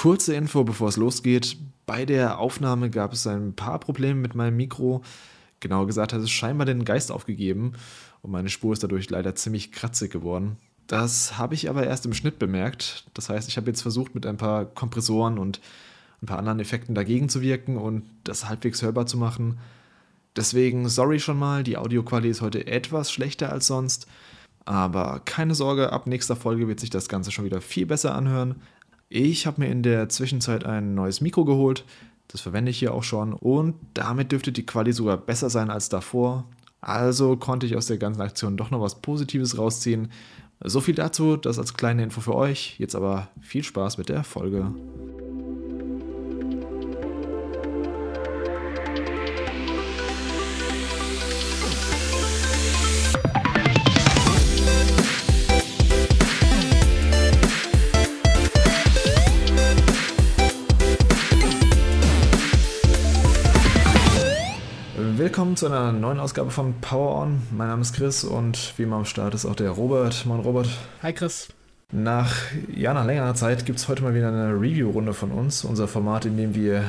[0.00, 1.58] Kurze Info, bevor es losgeht.
[1.84, 5.02] Bei der Aufnahme gab es ein paar Probleme mit meinem Mikro.
[5.60, 7.74] Genauer gesagt hat es scheinbar den Geist aufgegeben
[8.22, 10.56] und meine Spur ist dadurch leider ziemlich kratzig geworden.
[10.86, 13.04] Das habe ich aber erst im Schnitt bemerkt.
[13.12, 15.60] Das heißt, ich habe jetzt versucht, mit ein paar Kompressoren und
[16.22, 19.58] ein paar anderen Effekten dagegen zu wirken und das halbwegs hörbar zu machen.
[20.34, 24.06] Deswegen sorry schon mal, die Audioqualität ist heute etwas schlechter als sonst.
[24.64, 28.62] Aber keine Sorge, ab nächster Folge wird sich das Ganze schon wieder viel besser anhören.
[29.12, 31.84] Ich habe mir in der Zwischenzeit ein neues Mikro geholt.
[32.28, 33.32] Das verwende ich hier auch schon.
[33.32, 36.44] Und damit dürfte die Quali sogar besser sein als davor.
[36.80, 40.12] Also konnte ich aus der ganzen Aktion doch noch was Positives rausziehen.
[40.62, 42.76] So viel dazu, das als kleine Info für euch.
[42.78, 44.72] Jetzt aber viel Spaß mit der Folge.
[65.50, 67.42] Willkommen zu einer neuen Ausgabe von Power On.
[67.50, 70.24] Mein Name ist Chris und wie immer am Start ist auch der Robert.
[70.24, 70.68] Moin Robert.
[71.02, 71.48] Hi Chris.
[71.90, 72.32] Nach,
[72.72, 75.64] ja, nach längerer Zeit gibt es heute mal wieder eine Review-Runde von uns.
[75.64, 76.84] Unser Format, in dem wir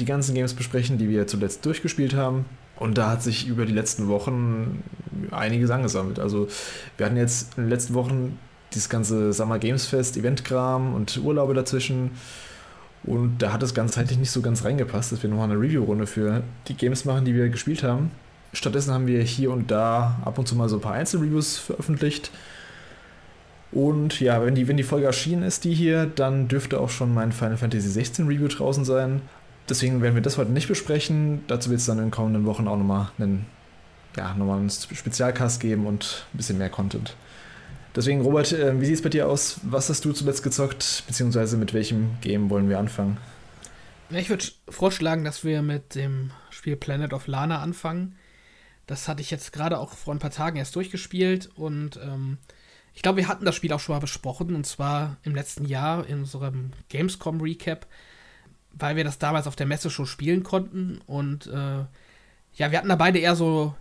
[0.00, 2.46] die ganzen Games besprechen, die wir zuletzt durchgespielt haben.
[2.80, 4.82] Und da hat sich über die letzten Wochen
[5.30, 6.18] einiges angesammelt.
[6.18, 6.48] Also
[6.96, 8.40] wir hatten jetzt in den letzten Wochen
[8.74, 12.10] dieses ganze Summer Games Fest, Eventkram und Urlaube dazwischen.
[13.04, 16.42] Und da hat es ganzheitlich nicht so ganz reingepasst, dass wir nochmal eine Review-Runde für
[16.66, 18.10] die Games machen, die wir gespielt haben.
[18.52, 22.30] Stattdessen haben wir hier und da ab und zu mal so ein paar Einzelreviews veröffentlicht.
[23.70, 27.12] Und ja, wenn die, wenn die Folge erschienen ist, die hier, dann dürfte auch schon
[27.12, 29.20] mein Final Fantasy 16 Review draußen sein.
[29.68, 31.42] Deswegen werden wir das heute nicht besprechen.
[31.46, 33.44] Dazu wird es dann in den kommenden Wochen auch nochmal einen,
[34.16, 37.14] ja, nochmal einen Spezialcast geben und ein bisschen mehr Content.
[37.98, 39.58] Deswegen, Robert, äh, wie sieht es bei dir aus?
[39.64, 43.16] Was hast du zuletzt gezockt, beziehungsweise mit welchem Game wollen wir anfangen?
[44.10, 48.14] Ich würde vorschlagen, dass wir mit dem Spiel Planet of Lana anfangen.
[48.86, 52.38] Das hatte ich jetzt gerade auch vor ein paar Tagen erst durchgespielt und ähm,
[52.94, 56.06] ich glaube, wir hatten das Spiel auch schon mal besprochen und zwar im letzten Jahr
[56.06, 57.88] in unserem Gamescom Recap,
[58.70, 61.84] weil wir das damals auf der Messe schon spielen konnten und äh,
[62.54, 63.74] ja, wir hatten da beide eher so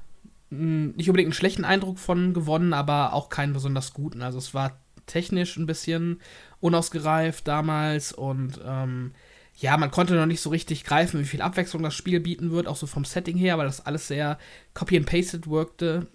[0.50, 4.22] nicht unbedingt einen schlechten Eindruck von gewonnen, aber auch keinen besonders guten.
[4.22, 6.22] Also es war technisch ein bisschen
[6.60, 9.12] unausgereift damals und ähm,
[9.60, 12.68] ja, man konnte noch nicht so richtig greifen, wie viel Abwechslung das Spiel bieten wird,
[12.68, 14.38] auch so vom Setting her, weil das alles sehr
[14.76, 16.06] copy and pasted wirkte.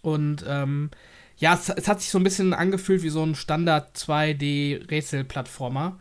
[0.00, 0.90] Und ähm,
[1.36, 5.98] ja, es, es, hat sich so ein bisschen angefühlt wie so ein Standard 2D-Rätsel-Plattformer.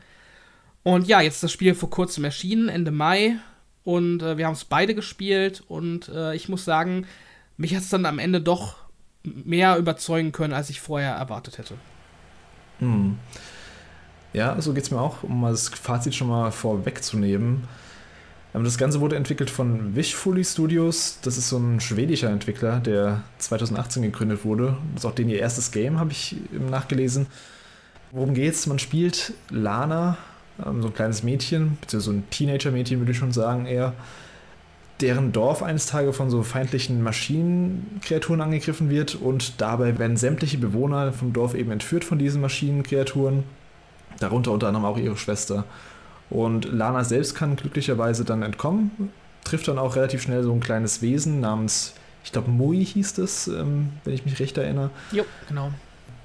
[0.83, 3.37] Und ja, jetzt ist das Spiel vor kurzem erschienen, Ende Mai.
[3.83, 5.63] Und äh, wir haben es beide gespielt.
[5.67, 7.07] Und äh, ich muss sagen,
[7.63, 8.75] mich hat es dann am Ende doch
[9.23, 11.75] mehr überzeugen können, als ich vorher erwartet hätte.
[12.79, 13.17] Hm.
[14.33, 17.63] Ja, so geht es mir auch, um mal das Fazit schon mal vorwegzunehmen.
[18.53, 21.19] Ähm, das Ganze wurde entwickelt von Wishfully Studios.
[21.21, 24.75] Das ist so ein schwedischer Entwickler, der 2018 gegründet wurde.
[24.93, 27.27] Das ist auch den ihr erstes Game, habe ich nachgelesen.
[28.11, 28.67] Worum geht's?
[28.67, 30.17] Man spielt Lana,
[30.65, 33.93] ähm, so ein kleines Mädchen, beziehungsweise so ein Teenager-Mädchen, würde ich schon sagen, eher
[35.01, 41.11] deren Dorf eines Tages von so feindlichen Maschinenkreaturen angegriffen wird und dabei werden sämtliche Bewohner
[41.11, 43.43] vom Dorf eben entführt von diesen Maschinenkreaturen,
[44.19, 45.65] darunter unter anderem auch ihre Schwester.
[46.29, 49.11] Und Lana selbst kann glücklicherweise dann entkommen,
[49.43, 51.93] trifft dann auch relativ schnell so ein kleines Wesen namens,
[52.23, 54.89] ich glaube Mui hieß es, ähm, wenn ich mich recht erinnere.
[55.11, 55.71] Jo, genau.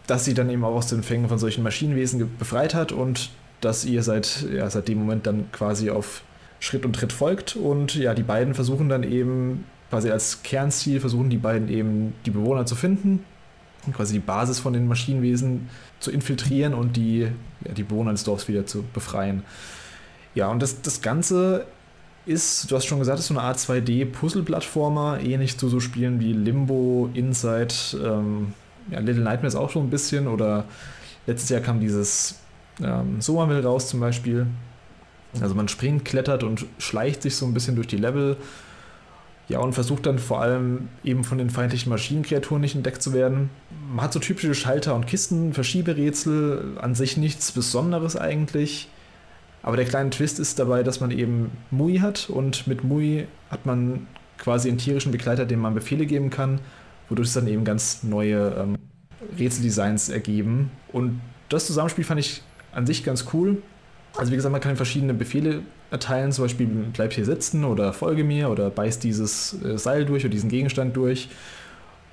[0.06, 3.30] Dass sie dann eben auch aus den Fängen von solchen Maschinenwesen befreit hat und
[3.60, 6.22] dass ihr seit, ja, seit dem Moment dann quasi auf
[6.60, 7.56] Schritt und Tritt folgt.
[7.56, 12.30] Und ja, die beiden versuchen dann eben, quasi als Kernziel, versuchen die beiden eben die
[12.30, 13.24] Bewohner zu finden
[13.92, 15.68] quasi die Basis von den Maschinenwesen
[16.00, 17.28] zu infiltrieren und die,
[17.64, 19.42] ja, die Bewohner des Dorfs wieder zu befreien.
[20.34, 21.66] Ja, und das, das Ganze
[22.26, 26.32] ist, du hast schon gesagt, ist so eine Art 2D-Puzzle-Plattformer, ähnlich zu so Spielen wie
[26.32, 27.74] Limbo, Inside,
[28.04, 28.52] ähm,
[28.90, 30.64] ja, Little Nightmares auch schon ein bisschen oder
[31.26, 32.36] letztes Jahr kam dieses
[32.82, 34.46] ähm, Somerville raus zum Beispiel.
[35.42, 38.36] Also man springt, klettert und schleicht sich so ein bisschen durch die Level.
[39.48, 43.48] Ja, und versucht dann vor allem eben von den feindlichen Maschinenkreaturen nicht entdeckt zu werden.
[43.90, 48.88] Man hat so typische Schalter und Kisten, Verschieberätsel, an sich nichts Besonderes eigentlich.
[49.62, 53.64] Aber der kleine Twist ist dabei, dass man eben Mui hat und mit Mui hat
[53.64, 54.06] man
[54.36, 56.60] quasi einen tierischen Begleiter, dem man Befehle geben kann,
[57.08, 58.76] wodurch es dann eben ganz neue ähm,
[59.38, 60.70] Rätseldesigns ergeben.
[60.92, 62.42] Und das Zusammenspiel fand ich
[62.72, 63.62] an sich ganz cool.
[64.18, 65.62] Also wie gesagt, man kann verschiedene Befehle
[65.92, 70.24] erteilen, zum Beispiel bleib hier sitzen oder folge mir oder beiß dieses äh, Seil durch
[70.24, 71.28] oder diesen Gegenstand durch,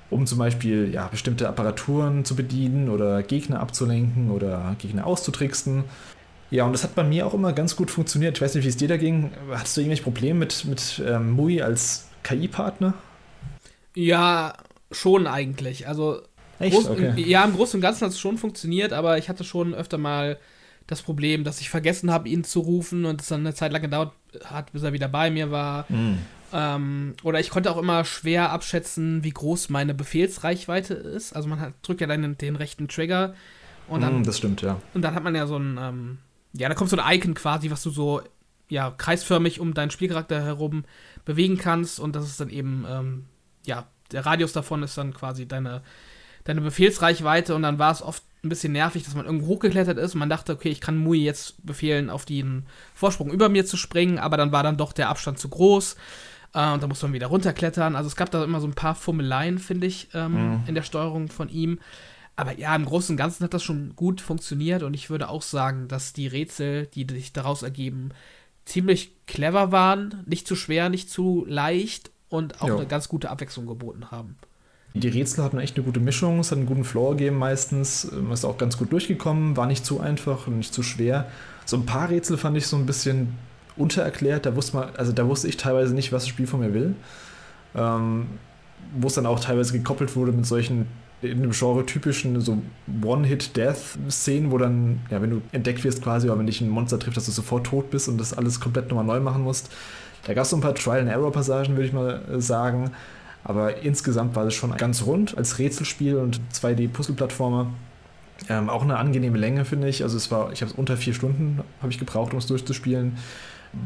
[0.08, 5.82] um zum Beispiel ja, bestimmte Apparaturen zu bedienen oder Gegner abzulenken oder Gegner auszutricksen.
[6.52, 8.36] Ja, und das hat bei mir auch immer ganz gut funktioniert.
[8.36, 9.32] Ich weiß nicht, wie es dir da ging.
[9.50, 12.94] Hattest du irgendwelche Probleme mit, mit ähm, Mui als KI-Partner?
[13.96, 14.54] Ja,
[14.92, 15.88] schon eigentlich.
[15.88, 16.22] Also,
[16.60, 16.72] Echt?
[16.72, 17.14] groß, Okay.
[17.16, 20.38] ja, im Großen und Ganzen hat es schon funktioniert, aber ich hatte schon öfter mal
[20.86, 23.82] das Problem, dass ich vergessen habe, ihn zu rufen und es dann eine Zeit lang
[23.82, 24.12] gedauert
[24.44, 25.88] hat, bis er wieder bei mir war.
[25.88, 26.18] Hm.
[26.52, 31.34] Ähm, oder ich konnte auch immer schwer abschätzen, wie groß meine Befehlsreichweite ist.
[31.34, 33.34] Also man hat, drückt ja dann den, den rechten Trigger
[33.88, 34.80] und dann, Hm, das stimmt, ja.
[34.94, 36.18] und dann hat man ja so ein, ähm,
[36.52, 38.22] ja, da kommt so ein Icon quasi, was du so,
[38.68, 40.84] ja, kreisförmig um deinen Spielcharakter herum
[41.24, 43.26] bewegen kannst und das ist dann eben, ähm,
[43.64, 45.82] ja, der Radius davon ist dann quasi deine,
[46.44, 50.14] deine Befehlsreichweite und dann war es oft ein bisschen nervig, dass man irgendwo hochgeklettert ist
[50.14, 52.64] und man dachte, okay, ich kann Mui jetzt befehlen, auf den
[52.94, 55.96] Vorsprung über mir zu springen, aber dann war dann doch der Abstand zu groß
[56.54, 57.96] äh, und da muss man wieder runterklettern.
[57.96, 60.64] Also es gab da immer so ein paar Fummeleien, finde ich, ähm, Mhm.
[60.66, 61.78] in der Steuerung von ihm.
[62.38, 65.42] Aber ja, im Großen und Ganzen hat das schon gut funktioniert und ich würde auch
[65.42, 68.10] sagen, dass die Rätsel, die sich daraus ergeben,
[68.66, 72.76] ziemlich clever waren, nicht zu schwer, nicht zu leicht und auch Ja.
[72.76, 74.36] eine ganz gute Abwechslung geboten haben.
[75.00, 78.32] Die Rätsel hatten echt eine gute Mischung, es hat einen guten Floor gegeben meistens, ähm,
[78.32, 81.26] ist auch ganz gut durchgekommen, war nicht zu einfach und nicht zu schwer.
[81.64, 83.34] So ein paar Rätsel fand ich so ein bisschen
[83.76, 86.72] untererklärt, da wusste man, also da wusste ich teilweise nicht, was das Spiel von mir
[86.72, 86.94] will.
[87.74, 88.26] Ähm,
[88.96, 90.86] wo es dann auch teilweise gekoppelt wurde mit solchen
[91.22, 92.58] in dem Genre typischen so
[93.02, 97.16] One-Hit-Death-Szenen, wo dann, ja, wenn du entdeckt wirst quasi, aber wenn dich ein Monster trifft,
[97.16, 99.70] dass du sofort tot bist und das alles komplett nochmal neu machen musst.
[100.24, 102.90] Da gab es so ein paar Trial-and-Error-Passagen, würde ich mal äh, sagen.
[103.46, 107.68] Aber insgesamt war es schon ganz rund als Rätselspiel und 2D-Puzzle-Plattformer.
[108.48, 110.02] Ähm, auch eine angenehme Länge, finde ich.
[110.02, 113.18] Also es war, ich habe es unter vier Stunden habe ich gebraucht, um es durchzuspielen,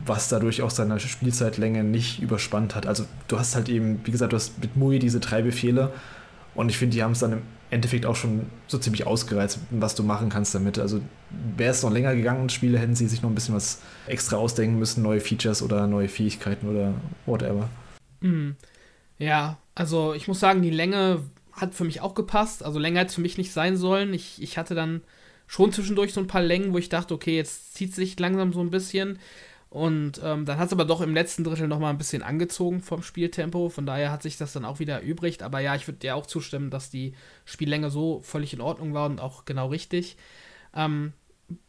[0.07, 2.87] was dadurch auch seine Spielzeitlänge nicht überspannt hat.
[2.87, 5.93] Also du hast halt eben, wie gesagt, du hast mit Mui diese drei Befehle
[6.55, 9.95] und ich finde, die haben es dann im Endeffekt auch schon so ziemlich ausgereizt, was
[9.95, 10.79] du machen kannst damit.
[10.79, 11.03] Also
[11.59, 14.39] wäre es noch länger gegangen, das Spiel, hätten sie sich noch ein bisschen was extra
[14.39, 16.95] ausdenken müssen, neue Features oder neue Fähigkeiten oder
[17.27, 17.69] whatever.
[18.21, 18.57] Mhm.
[19.21, 21.23] Ja, also ich muss sagen, die Länge
[21.53, 22.65] hat für mich auch gepasst.
[22.65, 24.15] Also länger hätte es für mich nicht sein sollen.
[24.15, 25.03] Ich, ich hatte dann
[25.47, 28.61] schon zwischendurch so ein paar Längen, wo ich dachte, okay, jetzt zieht sich langsam so
[28.61, 29.19] ein bisschen.
[29.69, 33.03] Und ähm, dann hat es aber doch im letzten Drittel nochmal ein bisschen angezogen vom
[33.03, 33.69] Spieltempo.
[33.69, 35.43] Von daher hat sich das dann auch wieder erübrigt.
[35.43, 37.15] Aber ja, ich würde dir auch zustimmen, dass die
[37.45, 40.17] Spiellänge so völlig in Ordnung war und auch genau richtig.
[40.75, 41.13] Ähm,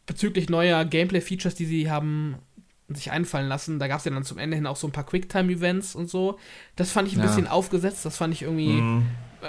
[0.06, 2.38] bezüglich neuer Gameplay-Features, die sie haben
[2.94, 5.06] sich einfallen lassen, da gab es ja dann zum Ende hin auch so ein paar
[5.06, 6.38] Quicktime-Events und so.
[6.76, 7.26] Das fand ich ein Ja.
[7.26, 8.04] bisschen aufgesetzt.
[8.04, 9.06] Das fand ich irgendwie Mhm.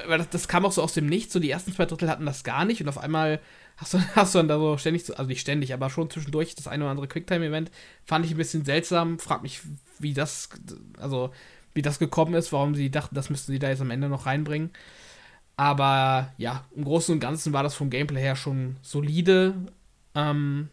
[0.08, 1.34] weil das, das kam auch so aus dem Nichts.
[1.34, 3.40] So die ersten zwei Drittel hatten das gar nicht und auf einmal
[3.78, 6.56] hast du, hast du dann da so ständig, so, also nicht ständig, aber schon zwischendurch
[6.56, 7.70] das eine oder andere Quicktime-Event.
[8.06, 9.20] Fand ich ein bisschen seltsam.
[9.20, 9.62] Frag mich,
[10.00, 10.50] wie das,
[11.00, 11.32] also
[11.76, 14.26] wie das gekommen ist, warum sie dachten, das müssten sie da jetzt am Ende noch
[14.26, 14.72] reinbringen.
[15.56, 19.54] Aber ja, im Großen und Ganzen war das vom Gameplay her schon solide.
[20.16, 20.70] Ähm,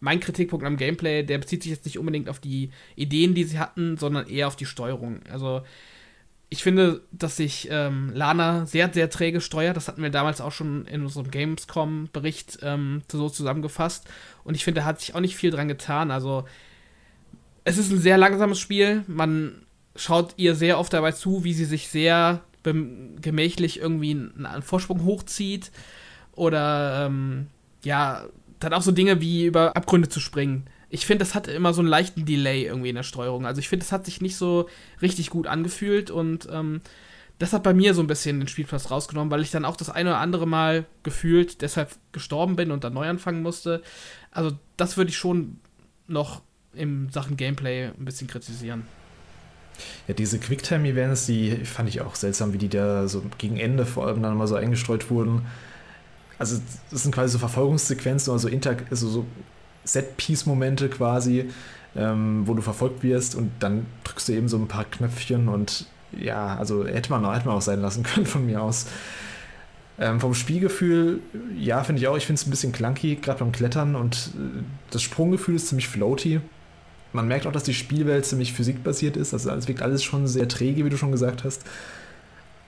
[0.00, 3.58] mein Kritikpunkt am Gameplay, der bezieht sich jetzt nicht unbedingt auf die Ideen, die sie
[3.58, 5.20] hatten, sondern eher auf die Steuerung.
[5.30, 5.62] Also
[6.54, 9.76] ich finde, dass sich ähm, Lana sehr, sehr träge steuert.
[9.76, 14.06] Das hatten wir damals auch schon in unserem Gamescom-Bericht ähm, so zusammengefasst.
[14.44, 16.12] Und ich finde, da hat sich auch nicht viel dran getan.
[16.12, 16.44] Also,
[17.64, 19.02] es ist ein sehr langsames Spiel.
[19.08, 19.62] Man
[19.96, 25.04] schaut ihr sehr oft dabei zu, wie sie sich sehr gemächlich irgendwie einen, einen Vorsprung
[25.04, 25.72] hochzieht.
[26.36, 27.48] Oder, ähm,
[27.82, 28.26] ja,
[28.64, 30.66] dann auch so Dinge wie über Abgründe zu springen.
[30.88, 33.46] Ich finde, das hat immer so einen leichten Delay irgendwie in der Steuerung.
[33.46, 34.68] Also ich finde, das hat sich nicht so
[35.02, 36.80] richtig gut angefühlt und ähm,
[37.38, 39.90] das hat bei mir so ein bisschen den Spielplatz rausgenommen, weil ich dann auch das
[39.90, 43.82] eine oder andere Mal gefühlt deshalb gestorben bin und dann neu anfangen musste.
[44.30, 45.58] Also das würde ich schon
[46.06, 46.42] noch
[46.74, 48.84] in Sachen Gameplay ein bisschen kritisieren.
[50.06, 54.06] Ja, diese Quicktime-Events, die fand ich auch seltsam, wie die da so gegen Ende vor
[54.06, 55.42] allem dann mal so eingestreut wurden.
[56.38, 56.60] Also,
[56.90, 58.48] das sind quasi so Verfolgungssequenzen oder so,
[58.90, 59.26] also so
[59.84, 61.50] Set-Piece-Momente quasi,
[61.96, 65.86] ähm, wo du verfolgt wirst und dann drückst du eben so ein paar Knöpfchen und
[66.18, 68.86] ja, also hätte man, hätte man auch sein lassen können von mir aus.
[69.96, 71.20] Ähm, vom Spielgefühl,
[71.56, 72.16] ja, finde ich auch.
[72.16, 75.88] Ich finde es ein bisschen clunky, gerade beim Klettern und äh, das Sprunggefühl ist ziemlich
[75.88, 76.40] floaty.
[77.12, 79.32] Man merkt auch, dass die Spielwelt ziemlich physikbasiert ist.
[79.32, 81.62] Also es wirkt alles schon sehr träge, wie du schon gesagt hast.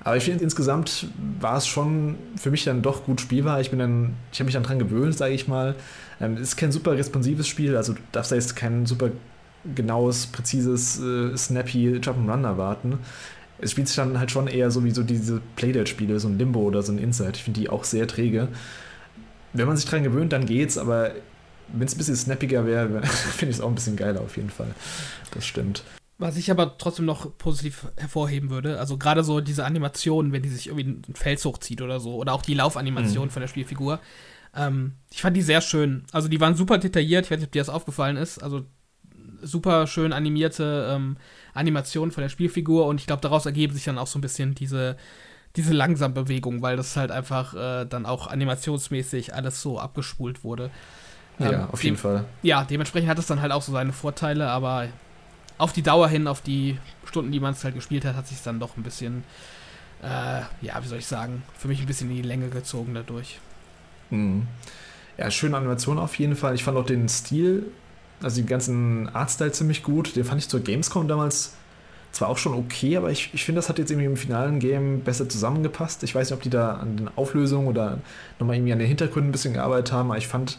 [0.06, 1.08] Aber ich finde, insgesamt
[1.40, 3.60] war es schon für mich dann doch gut spielbar.
[3.60, 5.75] Ich bin dann, ich habe mich dann dran gewöhnt, sage ich mal.
[6.20, 9.10] Ähm, es ist kein super responsives Spiel, also du darfst da jetzt kein super
[9.75, 13.00] genaues, präzises, äh, snappy Jump'n'Run erwarten.
[13.58, 16.60] Es spielt sich dann halt schon eher so wie so diese Playdate-Spiele, so ein Limbo
[16.60, 17.32] oder so ein Inside.
[17.34, 18.46] Ich finde die auch sehr träge.
[19.54, 21.16] Wenn man sich dran gewöhnt, dann geht's, aber
[21.66, 24.50] wenn es ein bisschen snappiger wäre, finde ich es auch ein bisschen geiler auf jeden
[24.50, 24.72] Fall.
[25.32, 25.82] Das stimmt.
[26.18, 30.49] Was ich aber trotzdem noch positiv hervorheben würde, also gerade so diese Animationen, wenn die
[30.49, 33.30] sich irgendwie ein Fels hochzieht oder so, oder auch die Laufanimation Mhm.
[33.30, 34.00] von der Spielfigur,
[34.58, 36.04] Ähm, ich fand die sehr schön.
[36.12, 37.26] Also die waren super detailliert.
[37.26, 38.42] Ich weiß nicht, ob dir das aufgefallen ist.
[38.42, 38.64] Also
[39.42, 41.18] super schön animierte ähm,
[41.52, 44.54] Animation von der Spielfigur und ich glaube, daraus ergeben sich dann auch so ein bisschen
[44.54, 44.96] diese,
[45.56, 50.70] diese langsam Bewegung, weil das halt einfach äh, dann auch animationsmäßig alles so abgespult wurde.
[51.38, 52.25] Ja, ähm, auf jeden Fall.
[52.42, 54.88] Ja, dementsprechend hat es dann halt auch so seine Vorteile, aber
[55.58, 58.42] auf die Dauer hin, auf die Stunden, die man es halt gespielt hat, hat sich
[58.42, 59.25] dann doch ein bisschen,
[60.02, 63.38] äh, ja, wie soll ich sagen, für mich ein bisschen in die Länge gezogen dadurch.
[64.10, 64.46] Mhm.
[65.18, 66.54] Ja, schöne Animation auf jeden Fall.
[66.54, 67.66] Ich fand auch den Stil,
[68.22, 70.14] also den ganzen Artstyle ziemlich gut.
[70.14, 71.54] Den fand ich zur Gamescom damals
[72.12, 75.00] zwar auch schon okay, aber ich, ich finde, das hat jetzt irgendwie im finalen Game
[75.00, 76.02] besser zusammengepasst.
[76.02, 77.98] Ich weiß nicht, ob die da an den Auflösungen oder
[78.38, 80.58] nochmal irgendwie an den Hintergründen ein bisschen gearbeitet haben, aber ich fand,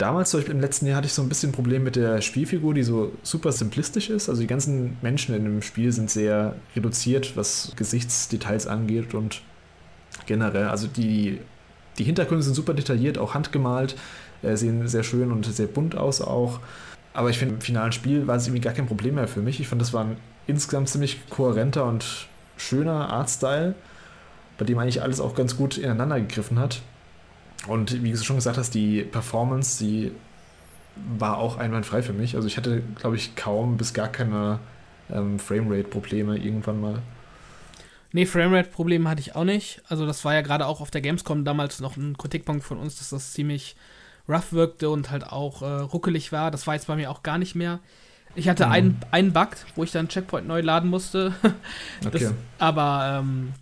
[0.00, 2.20] damals, zum Beispiel im letzten Jahr, hatte ich so ein bisschen ein Problem mit der
[2.20, 4.28] Spielfigur, die so super simplistisch ist.
[4.28, 9.42] Also die ganzen Menschen in dem Spiel sind sehr reduziert, was Gesichtsdetails angeht und
[10.26, 10.68] generell.
[10.68, 11.40] Also die
[12.00, 13.94] die Hintergründe sind super detailliert, auch handgemalt,
[14.42, 16.60] äh, sehen sehr schön und sehr bunt aus auch.
[17.12, 19.60] Aber ich finde, im finalen Spiel war es irgendwie gar kein Problem mehr für mich.
[19.60, 20.16] Ich fand, das war ein
[20.46, 23.74] insgesamt ziemlich kohärenter und schöner Artstyle,
[24.58, 26.80] bei dem eigentlich alles auch ganz gut ineinander gegriffen hat.
[27.66, 30.12] Und wie du schon gesagt hast, die Performance, die
[31.18, 32.36] war auch einwandfrei für mich.
[32.36, 34.60] Also ich hatte, glaube ich, kaum bis gar keine
[35.10, 37.02] ähm, Framerate-Probleme irgendwann mal.
[38.12, 39.82] Nee, Framerate-Probleme hatte ich auch nicht.
[39.88, 42.98] Also das war ja gerade auch auf der Gamescom damals noch ein Kritikpunkt von uns,
[42.98, 43.76] dass das ziemlich
[44.28, 46.50] rough wirkte und halt auch äh, ruckelig war.
[46.50, 47.80] Das war jetzt bei mir auch gar nicht mehr.
[48.34, 48.72] Ich hatte mhm.
[48.72, 51.34] einen, einen Bug, wo ich dann Checkpoint neu laden musste.
[52.02, 52.30] das, okay.
[52.58, 53.52] Aber ähm,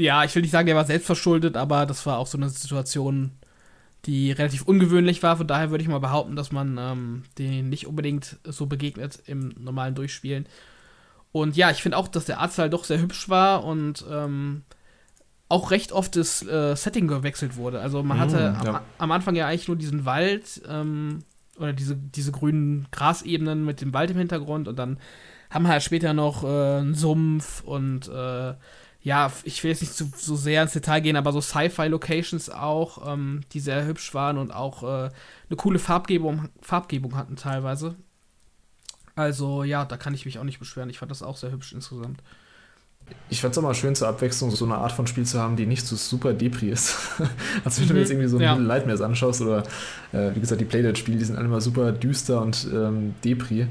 [0.00, 2.48] ja, ich will nicht sagen, der war selbst verschuldet, aber das war auch so eine
[2.48, 3.32] Situation,
[4.06, 5.36] die relativ ungewöhnlich war.
[5.36, 9.54] Von daher würde ich mal behaupten, dass man ähm, den nicht unbedingt so begegnet im
[9.58, 10.46] normalen Durchspielen.
[11.32, 14.62] Und ja, ich finde auch, dass der Artstyle doch sehr hübsch war und ähm,
[15.48, 17.80] auch recht oft das äh, Setting gewechselt wurde.
[17.80, 18.74] Also man hatte mm, ja.
[18.74, 21.20] am, am, Anfang ja eigentlich nur diesen Wald ähm,
[21.58, 24.98] oder diese, diese grünen Grasebenen mit dem Wald im Hintergrund und dann
[25.50, 28.54] haben wir halt später noch äh, einen Sumpf und äh,
[29.02, 33.12] ja, ich will jetzt nicht zu, so sehr ins Detail gehen, aber so Sci-Fi-Locations auch,
[33.12, 37.96] ähm, die sehr hübsch waren und auch äh, eine coole Farbgebung, Farbgebung hatten teilweise.
[39.16, 40.90] Also ja, da kann ich mich auch nicht beschweren.
[40.90, 42.22] Ich fand das auch sehr hübsch insgesamt.
[43.28, 45.56] Ich fand es auch mal schön zur Abwechslung, so eine Art von Spiel zu haben,
[45.56, 46.96] die nicht so super Depri ist.
[47.64, 48.54] also wenn du mhm, jetzt irgendwie so ein ja.
[48.54, 49.64] Nightmares anschaust oder
[50.12, 53.66] äh, wie gesagt die Playdate-Spiele, die sind alle mal super düster und ähm, Depri.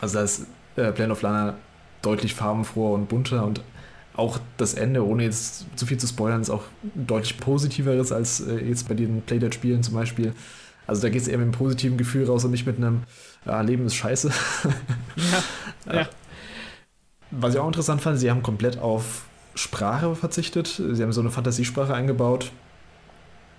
[0.00, 1.54] Also da ist äh, Plan of Lana
[2.02, 3.60] deutlich farbenfroher und bunter und
[4.18, 8.56] auch das Ende, ohne jetzt zu viel zu spoilern, ist auch deutlich positiveres als äh,
[8.56, 10.32] jetzt bei den Playdate-Spielen zum Beispiel.
[10.88, 13.02] Also da geht es eher mit einem positiven Gefühl raus und nicht mit einem,
[13.46, 14.30] ja, Leben ist scheiße.
[15.86, 16.08] ja, ja.
[17.30, 20.82] Was ich auch interessant fand, sie haben komplett auf Sprache verzichtet.
[20.90, 22.50] Sie haben so eine Fantasiesprache eingebaut.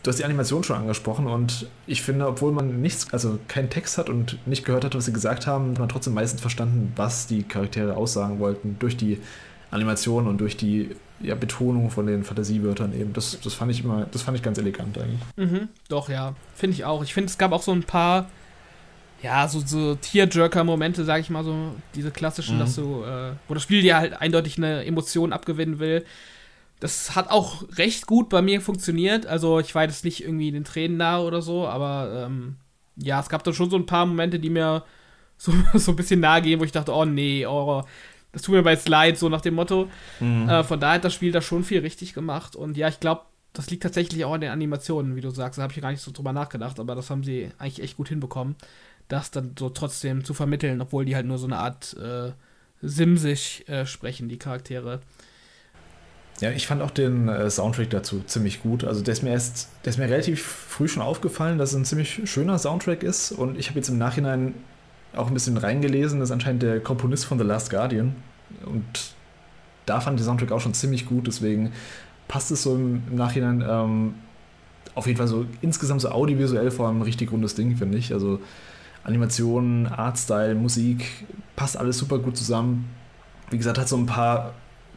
[0.04, 3.98] Du hast die Animation schon angesprochen und ich finde, obwohl man nichts, also keinen Text
[3.98, 7.28] hat und nicht gehört hat, was sie gesagt haben, hat man trotzdem meistens verstanden, was
[7.28, 9.20] die Charaktere aussagen wollten durch die
[9.72, 13.14] Animation und durch die ja, Betonung von den Fantasiewörtern eben.
[13.14, 15.20] Das, das fand ich immer, das fand ich ganz elegant eigentlich.
[15.36, 16.36] Mhm, doch, ja.
[16.56, 17.04] Finde ich auch.
[17.04, 18.30] Ich finde, es gab auch so ein paar,
[19.22, 22.60] ja, so, so Tearjerker-Momente, sag ich mal so, diese klassischen, mhm.
[22.60, 26.06] dass du, äh, wo das Spiel dir halt eindeutig eine Emotion abgewinnen will.
[26.80, 29.26] Das hat auch recht gut bei mir funktioniert.
[29.26, 32.56] Also ich war jetzt nicht irgendwie den Tränen nahe oder so, aber ähm,
[32.96, 34.84] ja, es gab da schon so ein paar Momente, die mir
[35.38, 37.84] so, so ein bisschen nahe gehen, wo ich dachte, oh nee, oh,
[38.32, 39.90] das tut mir aber jetzt leid, so nach dem Motto.
[40.20, 40.48] Mhm.
[40.48, 42.56] Äh, von daher hat das Spiel da schon viel richtig gemacht.
[42.56, 43.22] Und ja, ich glaube,
[43.54, 45.58] das liegt tatsächlich auch an den Animationen, wie du sagst.
[45.58, 48.10] Da habe ich gar nicht so drüber nachgedacht, aber das haben sie eigentlich echt gut
[48.10, 48.56] hinbekommen,
[49.08, 52.32] das dann so trotzdem zu vermitteln, obwohl die halt nur so eine Art äh,
[52.82, 55.02] simsig äh, sprechen, die Charaktere.
[56.40, 58.84] Ja, ich fand auch den äh, Soundtrack dazu ziemlich gut.
[58.84, 61.86] Also der ist mir erst, der ist mir relativ früh schon aufgefallen, dass es ein
[61.86, 63.32] ziemlich schöner Soundtrack ist.
[63.32, 64.54] Und ich habe jetzt im Nachhinein
[65.16, 68.16] auch ein bisschen reingelesen, das ist anscheinend der Komponist von The Last Guardian.
[68.66, 69.14] Und
[69.86, 71.72] da fand ich den Soundtrack auch schon ziemlich gut, deswegen
[72.28, 74.14] passt es so im, im Nachhinein ähm,
[74.96, 78.14] auf jeden Fall so insgesamt so audiovisuell vor allem ein richtig rundes Ding, finde ich.
[78.14, 78.40] Also
[79.04, 81.06] Animation, Artstyle, Musik,
[81.56, 82.90] passt alles super gut zusammen.
[83.50, 84.54] Wie gesagt, hat so ein paar,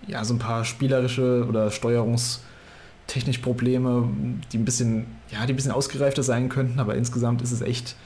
[0.07, 4.09] ja, so ein paar spielerische oder steuerungstechnisch Probleme,
[4.53, 7.97] die ein bisschen, ja, die ein bisschen ausgereifter sein könnten, aber insgesamt ist es echt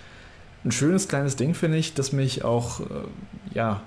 [0.67, 2.85] ein schönes kleines Ding, finde ich, das mich auch, äh,
[3.55, 3.83] ja,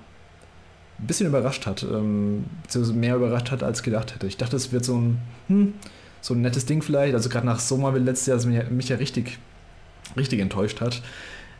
[0.98, 4.26] ein bisschen überrascht hat, ähm, beziehungsweise mehr überrascht hat, als gedacht hätte.
[4.26, 5.18] Ich dachte, es wird so ein,
[5.48, 5.74] hm,
[6.20, 8.96] so ein nettes Ding vielleicht, also gerade nach Sommerville letztes Jahr, das mich, mich ja
[8.96, 9.38] richtig,
[10.16, 11.02] richtig enttäuscht hat,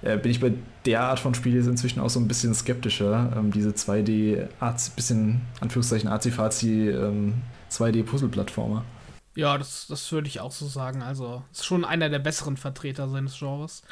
[0.03, 0.53] äh, bin ich bei
[0.87, 3.33] der Art von Spiel jetzt inzwischen auch so ein bisschen skeptischer.
[3.37, 4.49] Ähm, diese 2D,
[4.97, 7.35] bisschen, Anführungszeichen, Azi-Fazi, ähm,
[7.71, 8.85] 2D-Puzzle-Plattformer.
[9.35, 11.03] Ja, das, das würde ich auch so sagen.
[11.03, 13.83] Also, ist schon einer der besseren Vertreter seines Genres.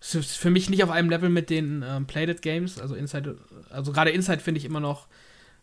[0.00, 2.78] Ist für mich nicht auf einem Level mit den ähm, Playdead Games.
[2.78, 3.38] Also, Inside,
[3.70, 5.08] also gerade Inside finde ich immer noch,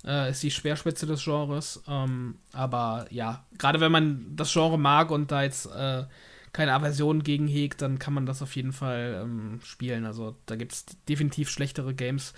[0.06, 1.82] äh, ist die Speerspitze des Genres.
[1.88, 6.04] Ähm, aber ja, gerade wenn man das Genre mag und da jetzt äh,
[6.52, 10.06] keine Aversion gegen hegt, dann kann man das auf jeden Fall ähm, spielen.
[10.06, 12.34] Also, da gibt es definitiv schlechtere Games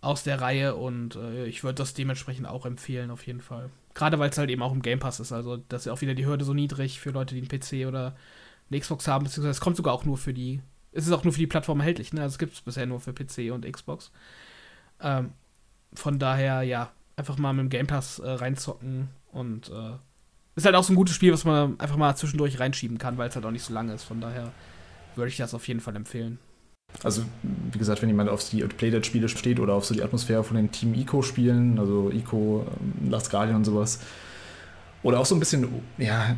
[0.00, 3.70] aus der Reihe und äh, ich würde das dementsprechend auch empfehlen, auf jeden Fall.
[3.94, 5.32] Gerade weil es halt eben auch im Game Pass ist.
[5.32, 8.16] Also, das ist auch wieder die Hürde so niedrig für Leute, die einen PC oder
[8.70, 10.60] eine Xbox haben, beziehungsweise es kommt sogar auch nur für die.
[10.92, 12.22] Es ist auch nur für die Plattform erhältlich, ne?
[12.22, 14.10] Also, es gibt es bisher nur für PC und Xbox.
[15.00, 15.32] Ähm,
[15.94, 19.96] von daher, ja, einfach mal mit dem Game Pass äh, reinzocken und äh,
[20.54, 23.28] ist halt auch so ein gutes Spiel, was man einfach mal zwischendurch reinschieben kann, weil
[23.28, 24.04] es halt auch nicht so lange ist.
[24.04, 24.52] Von daher
[25.16, 26.38] würde ich das auf jeden Fall empfehlen.
[27.02, 30.56] Also, wie gesagt, wenn jemand auf die Playdead-Spiele steht oder auf so die Atmosphäre von
[30.56, 34.00] den Team Ico-Spielen, also Ico, ähm, Last Guardian und sowas,
[35.02, 36.36] oder auch so ein bisschen, ja,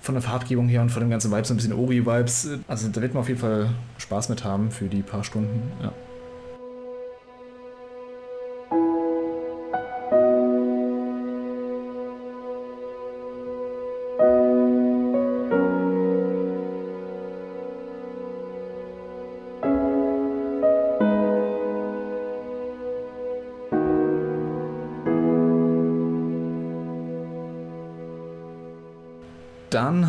[0.00, 3.00] von der Farbgebung her und von dem ganzen Vibe so ein bisschen Ori-Vibes, also da
[3.00, 5.92] wird man auf jeden Fall Spaß mit haben für die paar Stunden, ja.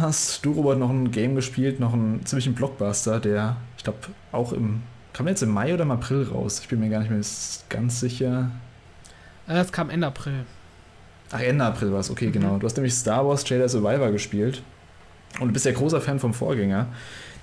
[0.03, 3.99] Hast du, Robert, noch ein Game gespielt, noch einen ziemlichen Blockbuster, der, ich glaube,
[4.31, 4.83] auch im.
[5.13, 6.59] Kam jetzt im Mai oder im April raus?
[6.59, 7.21] Ich bin mir gar nicht mehr
[7.69, 8.49] ganz sicher.
[9.47, 10.45] Äh, es kam Ende April.
[11.31, 12.31] Ach, Ende April war es, okay, mhm.
[12.31, 12.57] genau.
[12.57, 14.63] Du hast nämlich Star Wars Jedi Survivor gespielt.
[15.39, 16.87] Und du bist ja großer Fan vom Vorgänger,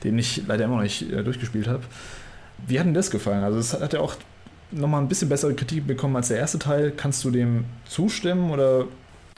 [0.04, 1.82] den ich leider immer noch nicht äh, durchgespielt habe.
[2.66, 3.42] Wie hat denn das gefallen?
[3.42, 4.14] Also, es hat ja auch
[4.70, 6.92] nochmal ein bisschen bessere Kritik bekommen als der erste Teil.
[6.96, 8.86] Kannst du dem zustimmen oder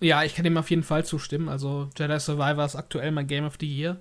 [0.02, 1.49] ja, ich kann dem auf jeden Fall zustimmen.
[1.49, 4.00] Also Jedi Survivor ist aktuell mein Game of the Year.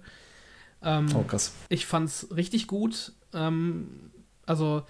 [0.83, 1.53] Ähm, oh, krass.
[1.69, 3.13] Ich fand's richtig gut.
[3.33, 4.11] Ähm,
[4.45, 4.83] also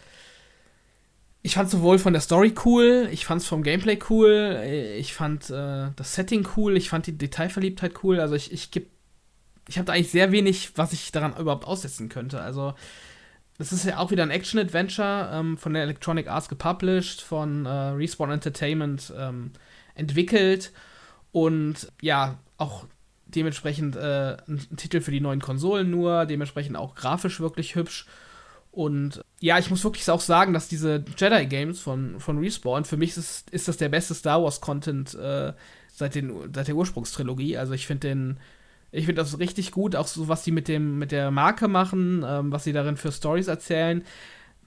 [1.44, 4.62] ich fand sowohl von der Story cool, ich fand's vom Gameplay cool,
[4.98, 8.20] ich fand äh, das Setting cool, ich fand die Detailverliebtheit cool.
[8.20, 8.90] Also ich, ich geb,
[9.68, 12.42] ich habe da eigentlich sehr wenig, was ich daran überhaupt aussetzen könnte.
[12.42, 12.74] Also
[13.58, 17.70] das ist ja auch wieder ein Action-Adventure ähm, von der Electronic Arts gepublished, von äh,
[17.70, 19.52] Respawn Entertainment ähm,
[19.96, 20.72] entwickelt
[21.32, 22.86] und ja, auch
[23.26, 28.06] dementsprechend äh, ein, Titel für die neuen Konsolen nur, dementsprechend auch grafisch wirklich hübsch.
[28.72, 33.18] Und ja, ich muss wirklich auch sagen, dass diese Jedi-Games von, von Respawn, für mich
[33.18, 35.54] ist, ist das der beste Star Wars-Content äh,
[35.94, 37.58] seit, seit der Ursprungstrilogie.
[37.58, 38.40] Also ich finde den,
[38.92, 42.52] ich finde das richtig gut, auch so, was die mit mit der Marke machen, ähm,
[42.52, 44.04] was sie darin für Stories erzählen.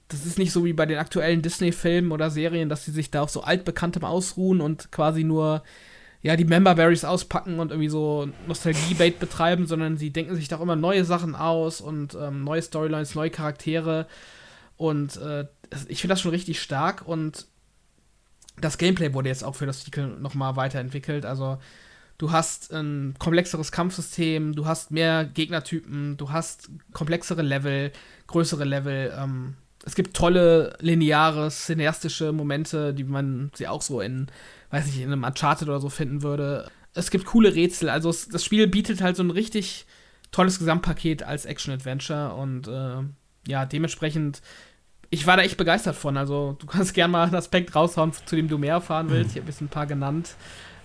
[0.09, 3.23] Das ist nicht so wie bei den aktuellen Disney-Filmen oder Serien, dass sie sich da
[3.23, 5.63] auf so altbekanntem ausruhen und quasi nur
[6.25, 10.63] ja, die Member Berries auspacken und irgendwie so Nostalgie-Bait betreiben, sondern sie denken sich doch
[10.63, 14.07] immer neue Sachen aus und ähm, neue Storylines, neue Charaktere.
[14.79, 15.45] Und äh,
[15.87, 17.47] ich finde das schon richtig stark und
[18.59, 21.27] das Gameplay wurde jetzt auch für das Titel nochmal weiterentwickelt.
[21.27, 21.59] Also
[22.17, 27.93] du hast ein komplexeres Kampfsystem, du hast mehr Gegnertypen, du hast komplexere Level,
[28.29, 29.13] größere Level.
[29.15, 34.29] Ähm, es gibt tolle lineare, cineastische Momente, die man sie auch so in
[34.75, 36.69] weiß nicht, in einem Uncharted oder so finden würde.
[36.95, 37.89] Es gibt coole Rätsel.
[37.89, 39.87] Also es, das Spiel bietet halt so ein richtig
[40.33, 42.97] tolles Gesamtpaket als Action-Adventure und äh,
[43.47, 44.43] ja, dementsprechend,
[45.11, 46.17] ich war da echt begeistert von.
[46.17, 49.33] Also du kannst gerne mal einen Aspekt raushauen, zu dem du mehr erfahren willst.
[49.33, 50.35] Ich habe jetzt ein paar genannt.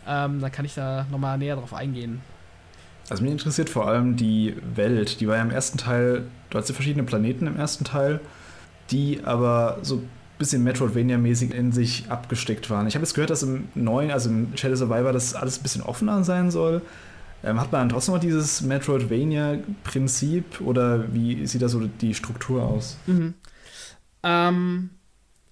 [0.07, 2.21] Ähm, dann kann ich da nochmal näher drauf eingehen.
[3.09, 5.19] Also mich interessiert vor allem die Welt.
[5.19, 8.19] Die war ja im ersten Teil, du hast ja verschiedene Planeten im ersten Teil,
[8.91, 10.03] die aber so
[10.39, 12.87] bisschen Metroidvania-mäßig in sich abgesteckt waren.
[12.87, 15.83] Ich habe jetzt gehört, dass im neuen, also im Shadow Survivor, das alles ein bisschen
[15.83, 16.81] offener sein soll.
[17.43, 22.63] Ähm, hat man dann trotzdem noch dieses Metroidvania-Prinzip oder wie sieht da so die Struktur
[22.63, 22.97] aus?
[23.05, 23.35] Mhm.
[24.23, 24.89] Ähm,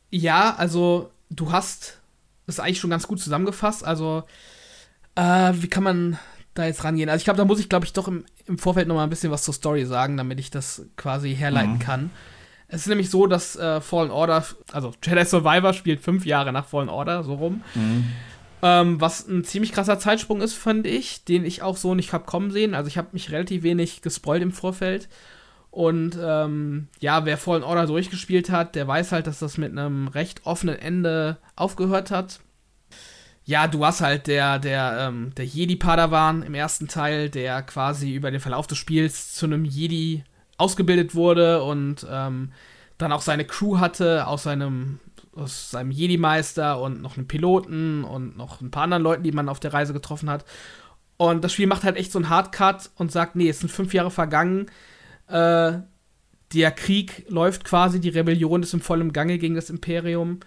[0.10, 2.00] ja, also du hast
[2.46, 3.86] das eigentlich schon ganz gut zusammengefasst.
[3.86, 4.24] Also,
[5.16, 6.20] äh, wie kann man
[6.54, 7.10] da jetzt rangehen?
[7.10, 9.10] Also, ich glaube, da muss ich, glaube ich, doch im, im Vorfeld noch mal ein
[9.10, 11.80] bisschen was zur Story sagen, damit ich das quasi herleiten mhm.
[11.80, 12.10] kann.
[12.68, 16.66] Es ist nämlich so, dass äh, Fallen Order, also Jedi Survivor spielt fünf Jahre nach
[16.66, 17.64] Fallen Order, so rum.
[17.76, 18.06] Mhm.
[18.62, 22.26] Ähm, was ein ziemlich krasser Zeitsprung ist, fand ich, den ich auch so nicht hab
[22.26, 22.74] kommen sehen.
[22.74, 25.08] Also ich habe mich relativ wenig gespoilt im Vorfeld.
[25.70, 30.08] Und ähm, ja, wer Fallen Order durchgespielt hat, der weiß halt, dass das mit einem
[30.08, 32.40] recht offenen Ende aufgehört hat.
[33.46, 38.32] Ja, du hast halt der, der, ähm, der Jedi-Padawan im ersten Teil, der quasi über
[38.32, 40.24] den Verlauf des Spiels zu einem Jedi
[40.58, 42.52] ausgebildet wurde und ähm,
[42.98, 45.00] dann auch seine Crew hatte, aus seinem,
[45.36, 49.50] aus seinem Jedi-Meister und noch einen Piloten und noch ein paar anderen Leuten, die man
[49.50, 50.46] auf der Reise getroffen hat.
[51.18, 53.94] Und das Spiel macht halt echt so einen Hardcut und sagt, nee, es sind fünf
[53.94, 54.68] Jahre vergangen.
[55.28, 55.80] Äh,
[56.54, 60.40] der Krieg läuft quasi, die Rebellion ist im vollen Gange gegen das Imperium.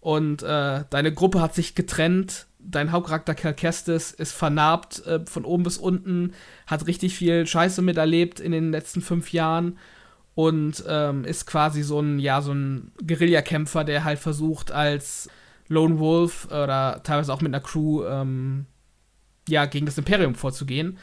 [0.00, 2.46] Und äh, deine Gruppe hat sich getrennt.
[2.62, 6.32] Dein Hauptcharakter Cal ist vernarbt äh, von oben bis unten,
[6.66, 9.78] hat richtig viel Scheiße miterlebt in den letzten fünf Jahren
[10.34, 15.28] und ähm, ist quasi so ein, ja, so ein Guerillakämpfer, der halt versucht, als
[15.68, 18.66] Lone Wolf oder teilweise auch mit einer Crew ähm,
[19.48, 20.98] ja, gegen das Imperium vorzugehen.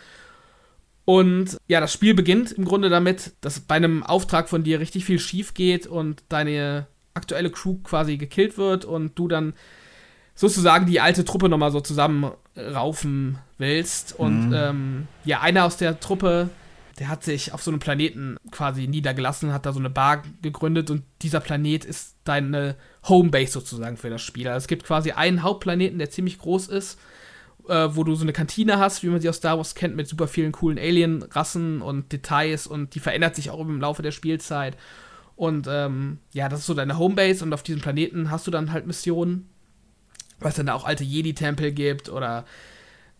[1.05, 5.05] Und ja, das Spiel beginnt im Grunde damit, dass bei einem Auftrag von dir richtig
[5.05, 9.53] viel schief geht und deine aktuelle Crew quasi gekillt wird und du dann
[10.37, 14.17] sozusagen die alte Truppe nochmal so zusammenraufen willst.
[14.17, 14.55] Und mhm.
[14.55, 16.49] ähm, ja, einer aus der Truppe,
[16.99, 20.91] der hat sich auf so einem Planeten quasi niedergelassen, hat da so eine Bar gegründet
[20.91, 24.47] und dieser Planet ist deine Homebase sozusagen für das Spiel.
[24.47, 26.99] Also es gibt quasi einen Hauptplaneten, der ziemlich groß ist,
[27.67, 30.07] äh, wo du so eine Kantine hast, wie man sie aus Star Wars kennt, mit
[30.07, 34.77] super vielen coolen Alien-Rassen und Details und die verändert sich auch im Laufe der Spielzeit.
[35.35, 38.71] Und ähm, ja, das ist so deine Homebase und auf diesem Planeten hast du dann
[38.71, 39.49] halt Missionen,
[40.39, 42.45] weil es dann da auch alte Jedi-Tempel gibt oder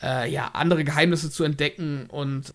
[0.01, 2.53] äh, ja, andere Geheimnisse zu entdecken und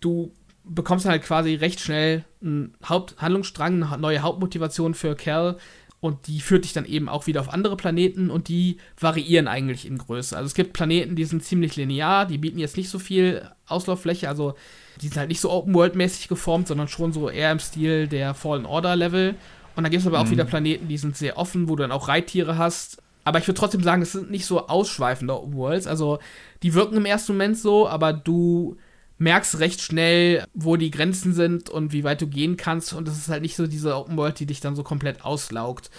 [0.00, 0.32] du
[0.64, 5.58] bekommst dann halt quasi recht schnell einen Haupthandlungsstrang, eine neue Hauptmotivation für Cal
[6.00, 9.86] und die führt dich dann eben auch wieder auf andere Planeten und die variieren eigentlich
[9.86, 10.36] in Größe.
[10.36, 14.28] Also es gibt Planeten, die sind ziemlich linear, die bieten jetzt nicht so viel Auslauffläche,
[14.28, 14.54] also
[15.00, 18.66] die sind halt nicht so Open-World-mäßig geformt, sondern schon so eher im Stil der Fallen
[18.66, 19.34] Order-Level.
[19.74, 20.26] Und dann gibt es aber mhm.
[20.26, 23.01] auch wieder Planeten, die sind sehr offen, wo du dann auch Reittiere hast.
[23.24, 25.86] Aber ich würde trotzdem sagen, es sind nicht so ausschweifende Open Worlds.
[25.86, 26.18] Also
[26.62, 28.76] die wirken im ersten Moment so, aber du
[29.18, 32.92] merkst recht schnell, wo die Grenzen sind und wie weit du gehen kannst.
[32.92, 35.90] Und es ist halt nicht so diese Open World, die dich dann so komplett auslaugt,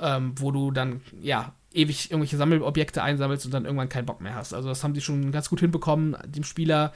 [0.00, 4.34] ähm, wo du dann, ja, ewig irgendwelche Sammelobjekte einsammelst und dann irgendwann keinen Bock mehr
[4.34, 4.54] hast.
[4.54, 6.92] Also das haben die schon ganz gut hinbekommen, dem Spieler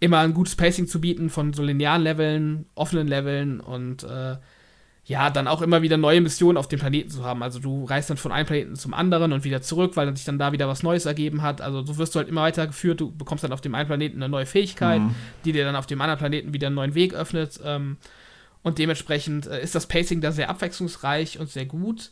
[0.00, 4.36] immer ein gutes Pacing zu bieten von so linearen Leveln, offenen Leveln und äh,
[5.06, 7.42] ja, dann auch immer wieder neue Missionen auf dem Planeten zu haben.
[7.44, 10.38] Also du reist dann von einem Planeten zum anderen und wieder zurück, weil sich dann
[10.38, 11.60] da wieder was Neues ergeben hat.
[11.60, 13.00] Also so wirst du halt immer weiter geführt.
[13.00, 15.14] Du bekommst dann auf dem einen Planeten eine neue Fähigkeit, mhm.
[15.44, 17.60] die dir dann auf dem anderen Planeten wieder einen neuen Weg öffnet.
[17.64, 17.98] Ähm,
[18.64, 22.10] und dementsprechend äh, ist das Pacing da sehr abwechslungsreich und sehr gut.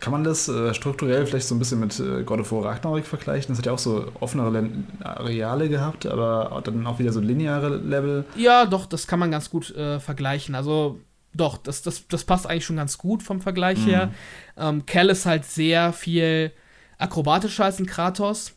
[0.00, 3.04] Kann man das äh, strukturell vielleicht so ein bisschen mit äh, God of War Ragnarok
[3.04, 3.52] vergleichen?
[3.52, 4.68] Das hat ja auch so offenere
[5.04, 8.24] Areale gehabt, aber dann auch wieder so lineare Level.
[8.34, 10.56] Ja, doch, das kann man ganz gut äh, vergleichen.
[10.56, 10.98] Also
[11.32, 13.90] doch, das, das, das passt eigentlich schon ganz gut vom Vergleich mhm.
[13.90, 14.10] her.
[14.56, 16.52] Ähm, Cal ist halt sehr viel
[16.98, 18.52] akrobatischer als ein Kratos.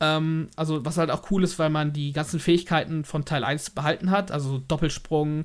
[0.00, 3.70] Ähm, also, was halt auch cool ist, weil man die ganzen Fähigkeiten von Teil 1
[3.70, 5.44] behalten hat, also Doppelsprung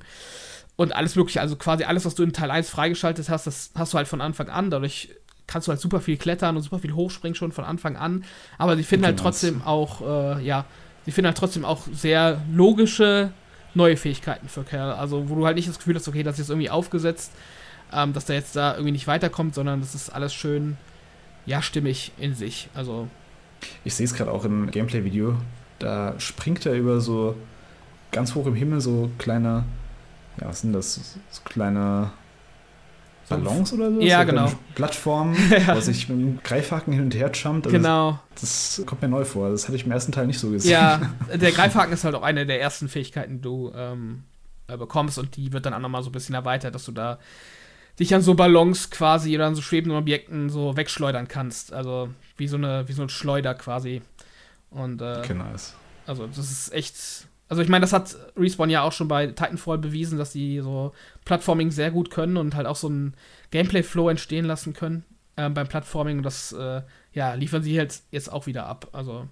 [0.75, 1.41] und alles Mögliche.
[1.41, 4.21] Also quasi alles, was du in Teil 1 freigeschaltet hast, das hast du halt von
[4.21, 4.69] Anfang an.
[4.69, 5.09] Dadurch
[5.47, 8.25] kannst du halt super viel klettern und super viel hochspringen schon von Anfang an.
[8.57, 10.65] Aber sie finden halt trotzdem auch, äh, ja,
[11.05, 13.31] sie finden halt trotzdem auch sehr logische
[13.75, 14.91] neue Fähigkeiten für Kerl.
[14.91, 17.31] Also, wo du halt nicht das Gefühl hast, okay, das ist jetzt irgendwie aufgesetzt,
[17.93, 20.77] ähm, dass der jetzt da irgendwie nicht weiterkommt, sondern das ist alles schön,
[21.45, 22.69] ja, stimmig in sich.
[22.73, 23.07] Also.
[23.83, 25.37] Ich sehe es gerade auch im Gameplay-Video.
[25.79, 27.35] Da springt er über so
[28.11, 29.65] ganz hoch im Himmel so kleine,
[30.39, 31.17] ja, was sind das?
[31.31, 32.11] So kleine
[33.29, 33.99] Ballons oder so?
[34.01, 34.51] Ja, so genau.
[34.75, 35.75] Plattformen, ja.
[35.75, 37.67] wo sich mit dem Greifhaken hin und her jumpt.
[37.67, 38.19] Also genau.
[38.39, 39.49] Das, das, kommt mir neu vor.
[39.49, 40.71] Das hatte ich im ersten Teil nicht so gesehen.
[40.71, 41.01] Ja,
[41.33, 44.23] der Greifhaken ist halt auch eine der ersten Fähigkeiten, die du ähm,
[44.67, 47.19] äh, bekommst und die wird dann auch nochmal so ein bisschen erweitert, dass du da
[47.99, 51.73] dich an so Ballons quasi oder an so schwebenden Objekten so wegschleudern kannst.
[51.73, 54.01] Also wie so eine, wie so ein Schleuder quasi.
[54.69, 55.73] Und äh, okay, nice.
[56.05, 56.95] Also das ist echt
[57.47, 60.93] also ich meine, das hat Respawn ja auch schon bei Titanfall bewiesen, dass sie so
[61.25, 63.13] Plattforming sehr gut können und halt auch so einen
[63.51, 65.03] Gameplay-Flow entstehen lassen können
[65.35, 66.17] äh, beim Plattforming.
[66.17, 66.81] Und das äh,
[67.13, 68.87] ja, liefern sie halt jetzt auch wieder ab.
[68.93, 69.27] Also.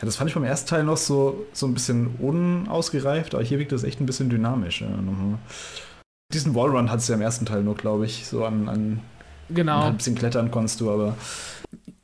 [0.00, 3.58] Ja, das fand ich beim ersten Teil noch so, so ein bisschen unausgereift, aber hier
[3.58, 4.80] wirkt das echt ein bisschen dynamisch.
[4.80, 4.88] Ja.
[6.32, 9.00] Diesen Wallrun hat es ja im ersten Teil nur, glaube ich, so an, an
[9.50, 9.84] genau.
[9.84, 11.16] ein bisschen klettern konntest du, aber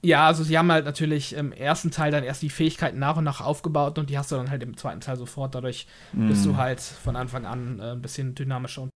[0.02, 3.24] ja, also sie haben halt natürlich im ersten Teil dann erst die Fähigkeiten nach und
[3.24, 5.54] nach aufgebaut und die hast du dann halt im zweiten Teil sofort.
[5.54, 6.28] Dadurch mm.
[6.28, 8.88] bist du halt von Anfang an äh, ein bisschen dynamischer.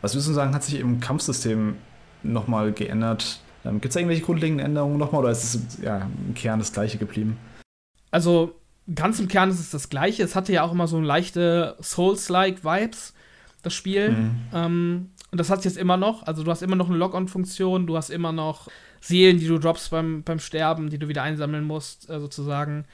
[0.00, 1.76] Was würdest du sagen, hat sich im Kampfsystem
[2.22, 3.40] nochmal geändert?
[3.64, 6.98] Ähm, Gibt es irgendwelche grundlegenden Änderungen nochmal oder ist es ja, im Kern das gleiche
[6.98, 7.36] geblieben?
[8.12, 8.54] Also
[8.94, 10.22] ganz im Kern ist es das gleiche.
[10.22, 13.12] Es hatte ja auch immer so leichte Souls-like Vibes,
[13.62, 14.10] das Spiel.
[14.10, 14.36] Mm.
[14.52, 16.22] Ähm, und das hat es jetzt immer noch.
[16.22, 18.68] Also du hast immer noch eine Lock-on-Funktion, du hast immer noch
[19.00, 22.84] Seelen, die du droppst beim, beim Sterben, die du wieder einsammeln musst, äh, sozusagen.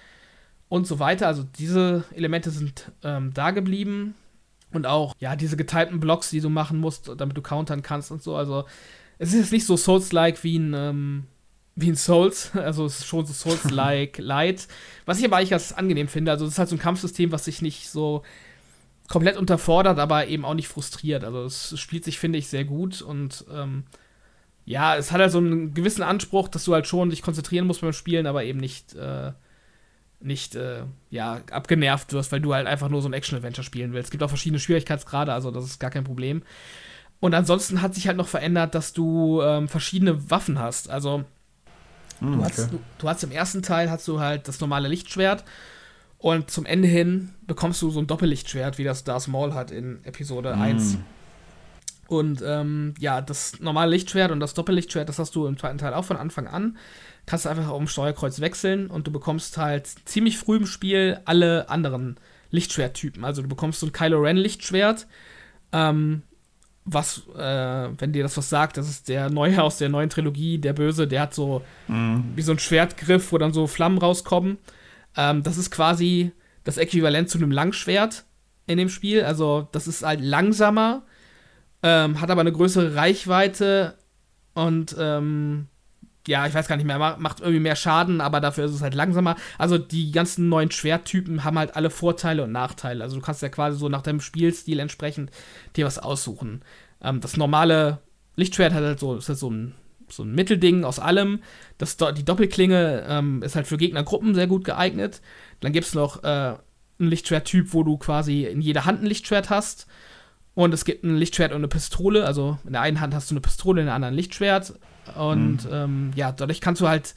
[0.68, 1.26] Und so weiter.
[1.26, 4.14] Also diese Elemente sind ähm, da geblieben.
[4.72, 8.22] Und auch, ja, diese geteilten Blocks, die du machen musst, damit du countern kannst und
[8.22, 8.34] so.
[8.34, 8.64] Also
[9.18, 11.24] es ist jetzt nicht so Souls-like wie ein, ähm,
[11.76, 14.66] wie ein Souls, also es ist schon so Souls-like Light,
[15.06, 16.32] was ich aber eigentlich ganz angenehm finde.
[16.32, 18.22] Also es ist halt so ein Kampfsystem, was sich nicht so
[19.08, 21.24] komplett unterfordert, aber eben auch nicht frustriert.
[21.24, 23.84] Also es spielt sich, finde ich, sehr gut und ähm,
[24.66, 27.82] ja, es hat halt so einen gewissen Anspruch, dass du halt schon dich konzentrieren musst
[27.82, 29.32] beim Spielen, aber eben nicht, äh,
[30.20, 34.06] nicht, äh, ja, abgenervt wirst, weil du halt einfach nur so ein Action-Adventure spielen willst.
[34.06, 36.42] Es gibt auch verschiedene Schwierigkeitsgrade, also das ist gar kein Problem.
[37.20, 40.88] Und ansonsten hat sich halt noch verändert, dass du ähm, verschiedene Waffen hast.
[40.88, 41.24] Also
[42.20, 42.44] mm, du, okay.
[42.44, 45.44] hast, du, du hast im ersten Teil hast du halt das normale Lichtschwert
[46.18, 50.02] und zum Ende hin bekommst du so ein Doppellichtschwert, wie das Darth Maul hat in
[50.04, 50.62] Episode mm.
[50.62, 50.98] 1.
[52.08, 55.94] Und ähm, ja, das normale Lichtschwert und das Doppellichtschwert, das hast du im zweiten Teil
[55.94, 56.76] auch von Anfang an.
[57.26, 61.20] Kannst du einfach auf dem Steuerkreuz wechseln und du bekommst halt ziemlich früh im Spiel
[61.24, 62.16] alle anderen
[62.50, 63.24] Lichtschwerttypen.
[63.24, 65.06] Also du bekommst so ein Kylo Ren Lichtschwert,
[65.72, 66.22] ähm,
[66.84, 70.58] was, äh, wenn dir das was sagt, das ist der Neue aus der neuen Trilogie,
[70.58, 72.32] der Böse, der hat so mhm.
[72.36, 74.58] wie so ein Schwertgriff, wo dann so Flammen rauskommen.
[75.16, 78.24] Ähm, das ist quasi das Äquivalent zu einem Langschwert
[78.66, 79.24] in dem Spiel.
[79.24, 81.02] Also das ist halt langsamer
[81.84, 83.98] ähm, hat aber eine größere Reichweite
[84.54, 85.68] und ähm,
[86.26, 88.94] ja, ich weiß gar nicht mehr, macht irgendwie mehr Schaden, aber dafür ist es halt
[88.94, 89.36] langsamer.
[89.58, 93.04] Also die ganzen neuen Schwerttypen haben halt alle Vorteile und Nachteile.
[93.04, 95.30] Also du kannst ja quasi so nach deinem Spielstil entsprechend
[95.76, 96.62] dir was aussuchen.
[97.02, 97.98] Ähm, das normale
[98.36, 99.74] Lichtschwert hat halt so, ist halt so ein,
[100.08, 101.40] so ein Mittelding aus allem.
[101.76, 105.20] Das, die Doppelklinge ähm, ist halt für Gegnergruppen sehr gut geeignet.
[105.60, 106.26] Dann gibt es noch äh,
[106.98, 109.86] einen Lichtschwerttyp, wo du quasi in jeder Hand ein Lichtschwert hast.
[110.54, 112.24] Und es gibt ein Lichtschwert und eine Pistole.
[112.24, 114.74] Also in der einen Hand hast du eine Pistole, in der anderen ein Lichtschwert.
[115.16, 115.70] Und mhm.
[115.72, 117.14] ähm, ja, dadurch kannst du halt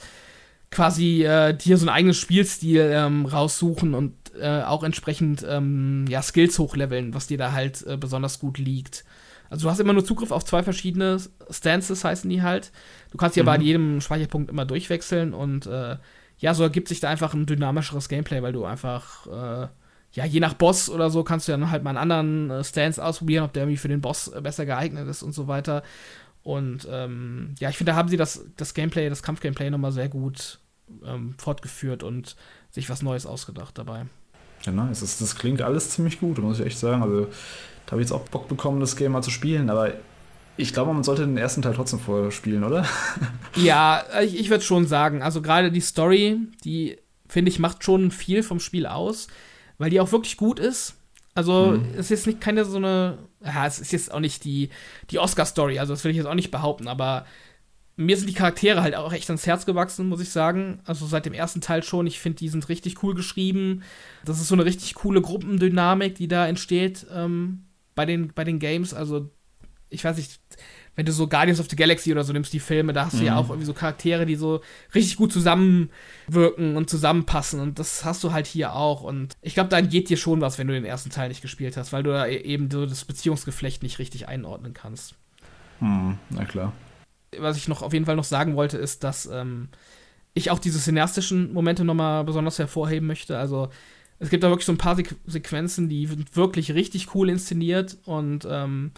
[0.71, 6.21] quasi äh, dir so ein eigenes Spielstil ähm, raussuchen und äh, auch entsprechend ähm, ja,
[6.21, 9.05] Skills hochleveln, was dir da halt äh, besonders gut liegt.
[9.49, 11.17] Also du hast immer nur Zugriff auf zwei verschiedene
[11.49, 12.71] Stances, heißen die halt.
[13.11, 13.47] Du kannst die mhm.
[13.47, 15.97] aber an jedem Speicherpunkt immer durchwechseln und äh,
[16.39, 19.67] ja, so ergibt sich da einfach ein dynamischeres Gameplay, weil du einfach äh,
[20.13, 23.03] ja, je nach Boss oder so kannst du dann halt mal einen anderen äh, Stance
[23.03, 25.83] ausprobieren, ob der irgendwie für den Boss äh, besser geeignet ist und so weiter.
[26.43, 30.07] Und ähm, ja, ich finde, da haben sie das, das Gameplay, das Kampfgameplay nochmal sehr
[30.07, 30.59] gut
[31.05, 32.35] ähm, fortgeführt und
[32.71, 34.05] sich was Neues ausgedacht dabei.
[34.63, 35.01] Ja, nice.
[35.01, 37.03] Das, das klingt alles ziemlich gut, muss ich echt sagen.
[37.03, 37.27] Also,
[37.85, 39.93] da habe ich jetzt auch Bock bekommen, das Game mal zu spielen, aber
[40.55, 42.85] ich glaube, man sollte den ersten Teil trotzdem vorher spielen, oder?
[43.55, 45.21] ja, ich, ich würde schon sagen.
[45.21, 49.27] Also, gerade die Story, die finde ich, macht schon viel vom Spiel aus
[49.77, 50.95] weil die auch wirklich gut ist.
[51.33, 51.85] Also mhm.
[51.93, 54.69] es ist jetzt nicht keine so eine, ja, es ist jetzt auch nicht die,
[55.11, 57.25] die Oscar-Story, also das will ich jetzt auch nicht behaupten, aber
[57.97, 60.79] mir sind die Charaktere halt auch echt ans Herz gewachsen, muss ich sagen.
[60.85, 62.05] Also seit dem ersten Teil schon.
[62.05, 63.81] Ich finde, die sind richtig cool geschrieben.
[64.23, 68.59] Das ist so eine richtig coole Gruppendynamik, die da entsteht ähm, bei, den, bei den
[68.59, 68.93] Games.
[68.93, 69.31] Also,
[69.89, 70.39] ich weiß nicht,
[70.97, 73.19] wenn du so Guardians of the Galaxy oder so nimmst, die Filme, da hast mhm.
[73.19, 73.37] du ja mhm.
[73.37, 74.61] auch irgendwie so Charaktere, die so
[74.95, 77.59] richtig gut zusammenwirken und zusammenpassen.
[77.59, 79.03] Und das hast du halt hier auch.
[79.03, 81.77] Und ich glaube, da geht dir schon was, wenn du den ersten Teil nicht gespielt
[81.77, 85.13] hast, weil du da e-, eben so das Beziehungsgeflecht nicht richtig einordnen kannst.
[85.79, 86.73] Hm, na klar.
[87.37, 89.69] Was ich noch auf jeden Fall noch sagen wollte, ist, dass ähm,
[90.33, 93.37] ich auch diese cineastischen Momente nochmal besonders hervorheben möchte.
[93.37, 93.69] Also
[94.17, 97.97] es gibt da wirklich so ein paar Sequ Sequenzen, die sind wirklich richtig cool inszeniert
[98.05, 98.93] und ähm,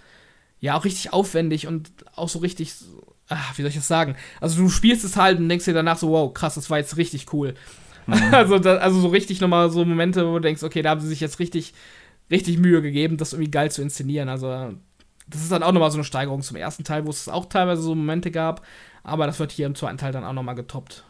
[0.59, 2.73] ja, auch richtig aufwendig und auch so richtig,
[3.29, 4.15] ach, wie soll ich das sagen?
[4.41, 6.97] Also du spielst es halt und denkst dir danach so, wow, krass, das war jetzt
[6.97, 7.53] richtig cool.
[8.07, 8.13] Mhm.
[8.31, 11.07] Also, da, also so richtig nochmal so Momente, wo du denkst, okay, da haben sie
[11.07, 11.73] sich jetzt richtig,
[12.31, 14.29] richtig Mühe gegeben, das irgendwie geil zu inszenieren.
[14.29, 14.73] Also
[15.27, 17.81] das ist dann auch nochmal so eine Steigerung zum ersten Teil, wo es auch teilweise
[17.81, 18.65] so Momente gab,
[19.03, 21.03] aber das wird hier im zweiten Teil dann auch nochmal getoppt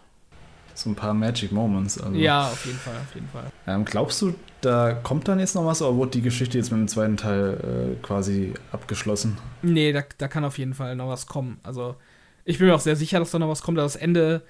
[0.82, 2.00] so ein paar Magic Moments.
[2.00, 2.18] Also.
[2.18, 3.52] Ja, auf jeden Fall, auf jeden Fall.
[3.68, 6.80] Ähm, glaubst du, da kommt dann jetzt noch was oder wurde die Geschichte jetzt mit
[6.80, 9.38] dem zweiten Teil äh, quasi abgeschlossen?
[9.62, 11.60] Nee, da, da kann auf jeden Fall noch was kommen.
[11.64, 11.96] Also,
[12.46, 13.78] ich bin mir auch sehr sicher, dass da noch was kommt.
[13.78, 14.44] Das Ende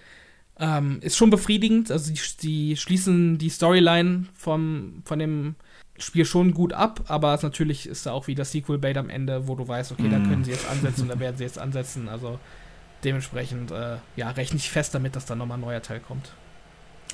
[0.60, 1.92] ähm, ist schon befriedigend.
[1.92, 5.56] Also, die, die schließen die Storyline vom, von dem
[5.98, 9.68] Spiel schon gut ab, aber natürlich ist da auch wieder Sequel-Bait am Ende, wo du
[9.68, 10.12] weißt, okay, mm.
[10.12, 12.08] da können sie jetzt ansetzen und da werden sie jetzt ansetzen.
[12.08, 12.40] Also,
[13.04, 16.32] dementsprechend, äh, ja, rechne ich fest damit, dass da nochmal ein neuer Teil kommt.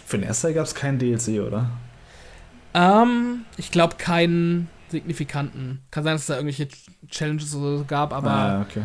[0.05, 1.69] Für den ersten Teil gab es keinen DLC, oder?
[2.73, 5.81] Ähm, ich glaube keinen signifikanten.
[5.91, 6.67] Kann sein, dass es da irgendwelche
[7.09, 8.83] Challenges oder so gab, aber ah, okay.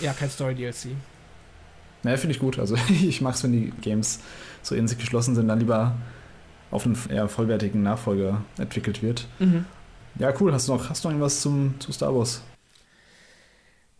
[0.00, 0.96] ja, kein Story-DLC.
[2.02, 2.58] Naja, finde ich gut.
[2.58, 4.20] Also ich mag es, wenn die Games
[4.62, 5.94] so in sich geschlossen sind, dann lieber
[6.70, 9.26] auf einen eher vollwertigen Nachfolger entwickelt wird.
[9.38, 9.64] Mhm.
[10.18, 10.52] Ja, cool.
[10.52, 12.42] Hast du noch, hast du noch irgendwas zum, zu Star Wars?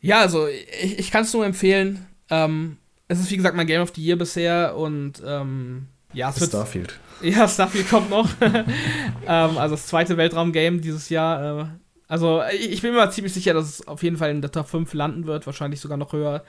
[0.01, 2.07] Ja, also ich, ich kann es nur empfehlen.
[2.31, 2.77] Ähm,
[3.09, 6.51] es ist wie gesagt mein Game of the Year bisher und ähm, ja, es wird.
[6.51, 6.99] Starfield.
[7.23, 8.31] Ja, Starfield kommt noch.
[8.41, 11.61] ähm, also das zweite Weltraum-Game dieses Jahr.
[11.61, 11.67] Äh,
[12.09, 14.95] also ich bin mir ziemlich sicher, dass es auf jeden Fall in der Top 5
[14.95, 16.45] landen wird, wahrscheinlich sogar noch höher.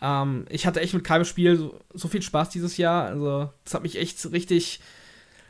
[0.00, 3.04] Ähm, ich hatte echt mit keinem Spiel so, so, viel Spaß dieses Jahr.
[3.04, 4.80] Also, das hat mich echt richtig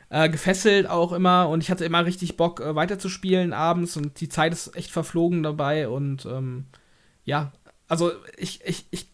[0.09, 4.29] äh, gefesselt auch immer und ich hatte immer richtig Bock äh, weiterzuspielen abends und die
[4.29, 6.65] Zeit ist echt verflogen dabei und ähm,
[7.25, 7.51] ja,
[7.87, 9.07] also ich, ich, ich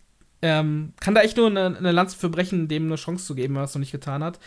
[0.43, 3.55] ähm, kann da echt nur eine, eine Lanze für brechen, dem eine Chance zu geben,
[3.55, 4.39] wenn er es noch nicht getan hat.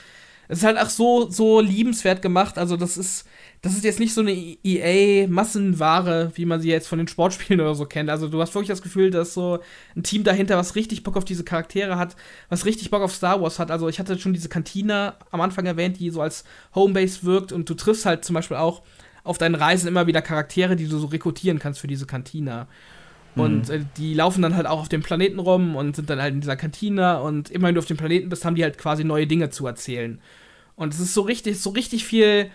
[0.47, 2.59] Es ist halt auch so, so liebenswert gemacht.
[2.59, 3.27] Also, das ist,
[3.63, 7.75] das ist jetzt nicht so eine EA-Massenware, wie man sie jetzt von den Sportspielen oder
[7.75, 8.11] so kennt.
[8.11, 9.61] Also, du hast wirklich das Gefühl, dass so
[9.97, 12.15] ein Team dahinter, was richtig Bock auf diese Charaktere hat,
[12.51, 13.71] was richtig Bock auf Star Wars hat.
[13.71, 17.71] Also, ich hatte schon diese Kantine am Anfang erwähnt, die so als Homebase wirkt und
[17.71, 18.83] du triffst halt zum Beispiel auch
[19.25, 22.69] auf deinen Reisen immer wieder Charaktere, die du so rekrutieren kannst für diese Kantina.
[23.37, 23.75] Und mhm.
[23.75, 26.41] äh, die laufen dann halt auch auf dem Planeten rum und sind dann halt in
[26.41, 29.27] dieser Kantine und immer wenn du auf dem Planeten bist, haben die halt quasi neue
[29.27, 30.21] Dinge zu erzählen.
[30.75, 32.51] Und es ist so richtig, so richtig viel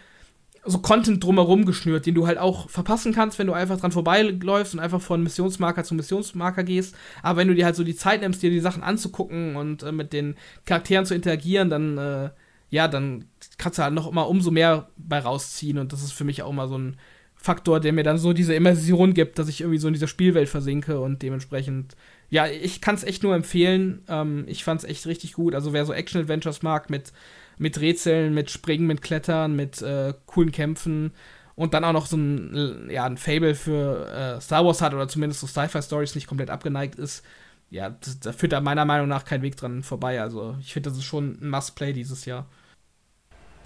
[0.63, 4.73] so Content drumherum geschnürt, den du halt auch verpassen kannst, wenn du einfach dran vorbeiläufst
[4.73, 6.95] und einfach von Missionsmarker zu Missionsmarker gehst.
[7.23, 9.91] Aber wenn du dir halt so die Zeit nimmst, dir die Sachen anzugucken und äh,
[9.91, 12.29] mit den Charakteren zu interagieren, dann, äh,
[12.69, 13.25] ja, dann
[13.57, 15.79] kannst du halt noch immer umso mehr bei rausziehen.
[15.79, 16.97] Und das ist für mich auch immer so ein
[17.43, 20.47] Faktor, der mir dann so diese Immersion gibt, dass ich irgendwie so in dieser Spielwelt
[20.47, 21.95] versinke und dementsprechend,
[22.29, 24.03] ja, ich kann es echt nur empfehlen.
[24.07, 25.55] Ähm, ich fand es echt richtig gut.
[25.55, 27.11] Also wer so Action-Adventures mag mit,
[27.57, 31.13] mit Rätseln, mit Springen, mit Klettern, mit äh, coolen Kämpfen
[31.55, 35.07] und dann auch noch so ein, ja, ein Fable für äh, Star Wars hat oder
[35.07, 37.25] zumindest so Sci-Fi-Stories nicht komplett abgeneigt ist,
[37.71, 40.21] ja, da führt da meiner Meinung nach kein Weg dran vorbei.
[40.21, 42.45] Also ich finde, das ist schon ein Must-Play dieses Jahr.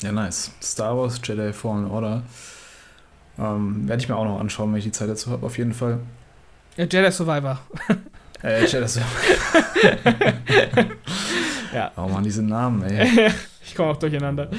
[0.01, 0.51] Ja, nice.
[0.61, 2.23] Star Wars Jedi Fallen Order
[3.39, 5.73] ähm, Werde ich mir auch noch anschauen, wenn ich die Zeit dazu habe, auf jeden
[5.73, 5.99] Fall.
[6.77, 7.59] Ja, Jedi Survivor.
[8.43, 10.33] äh, Jedi Survivor.
[11.73, 11.91] ja.
[11.97, 13.31] Oh man, diese Namen, ey.
[13.65, 14.49] ich komme auch durcheinander.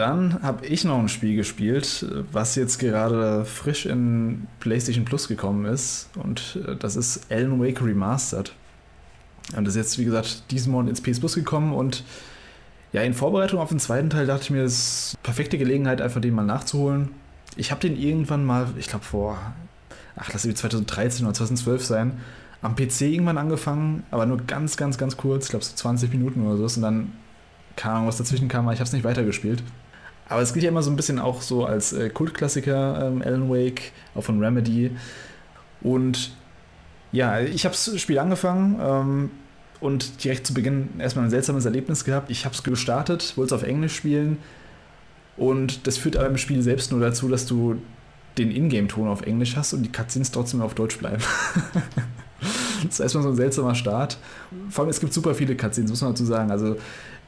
[0.00, 5.66] Dann habe ich noch ein Spiel gespielt, was jetzt gerade frisch in PlayStation Plus gekommen
[5.66, 6.08] ist.
[6.14, 8.54] Und äh, das ist Alan Wake Remastered.
[9.54, 11.74] Und das ist jetzt, wie gesagt, diesen Monat ins PS Plus gekommen.
[11.74, 12.02] Und
[12.94, 16.00] ja, in Vorbereitung auf den zweiten Teil dachte ich mir, das ist eine perfekte Gelegenheit,
[16.00, 17.10] einfach den mal nachzuholen.
[17.56, 19.38] Ich habe den irgendwann mal, ich glaube vor,
[20.16, 22.20] ach, lass es 2013 oder 2012 sein,
[22.62, 26.46] am PC irgendwann angefangen, aber nur ganz, ganz, ganz kurz, ich glaube so 20 Minuten
[26.46, 26.76] oder so.
[26.76, 27.12] Und dann
[27.76, 29.62] keine Ahnung, was dazwischen kam, aber ich habe es nicht weitergespielt.
[30.30, 33.50] Aber es gilt ja immer so ein bisschen auch so als äh, Kultklassiker, ähm, Alan
[33.50, 34.92] Wake, auch von Remedy.
[35.82, 36.30] Und
[37.10, 39.30] ja, ich habe das Spiel angefangen ähm,
[39.80, 42.30] und direkt zu Beginn erstmal ein seltsames Erlebnis gehabt.
[42.30, 44.38] Ich habe es gestartet, wollte es auf Englisch spielen
[45.36, 47.82] und das führt aber im Spiel selbst nur dazu, dass du
[48.38, 51.22] den Ingame-Ton auf Englisch hast und die Cutscenes trotzdem auf Deutsch bleiben.
[52.84, 54.16] das ist erstmal so ein seltsamer Start.
[54.68, 56.52] Vor allem, es gibt super viele Cutscenes, muss man dazu sagen.
[56.52, 56.76] Also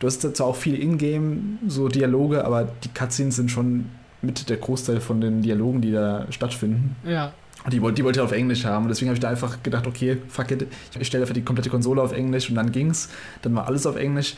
[0.03, 3.85] Du hast zwar auch viel Ingame, so Dialoge, aber die Cutscenes sind schon
[4.21, 6.97] mit der Großteil von den Dialogen, die da stattfinden.
[7.07, 7.33] Ja.
[7.63, 8.87] Und die, die wollte ich auf Englisch haben.
[8.87, 10.67] Und deswegen habe ich da einfach gedacht, okay, fuck it,
[10.99, 13.11] ich stelle einfach die komplette Konsole auf Englisch und dann ging's.
[13.43, 14.35] Dann war alles auf Englisch.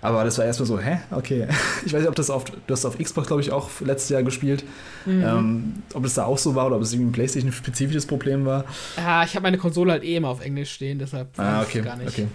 [0.00, 1.00] Aber das war erstmal so, hä?
[1.10, 1.48] Okay.
[1.84, 4.22] Ich weiß nicht, ob das auf, du hast auf Xbox, glaube ich, auch letztes Jahr
[4.22, 4.64] gespielt.
[5.04, 5.22] Mhm.
[5.22, 8.64] Ähm, ob das da auch so war oder ob es irgendwie ein PlayStation-spezifisches Problem war.
[8.96, 11.96] Ja, ich habe meine Konsole halt eh immer auf Englisch stehen, deshalb ah, okay, gar
[11.98, 12.08] nicht.
[12.08, 12.26] Okay.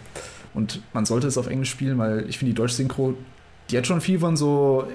[0.53, 3.15] Und man sollte es auf Englisch spielen, weil ich finde, die Deutsch-Synchro,
[3.69, 4.88] die hat schon viel von so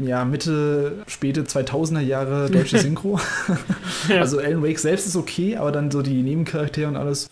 [0.00, 3.20] ja, Mitte, späte 2000er Jahre deutsche Synchro.
[4.08, 4.20] ja.
[4.20, 7.28] Also Alan Wake selbst ist okay, aber dann so die Nebencharaktere und alles,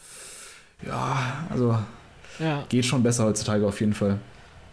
[0.86, 1.78] ja, also
[2.38, 2.64] ja.
[2.68, 4.18] geht schon besser heutzutage auf jeden Fall.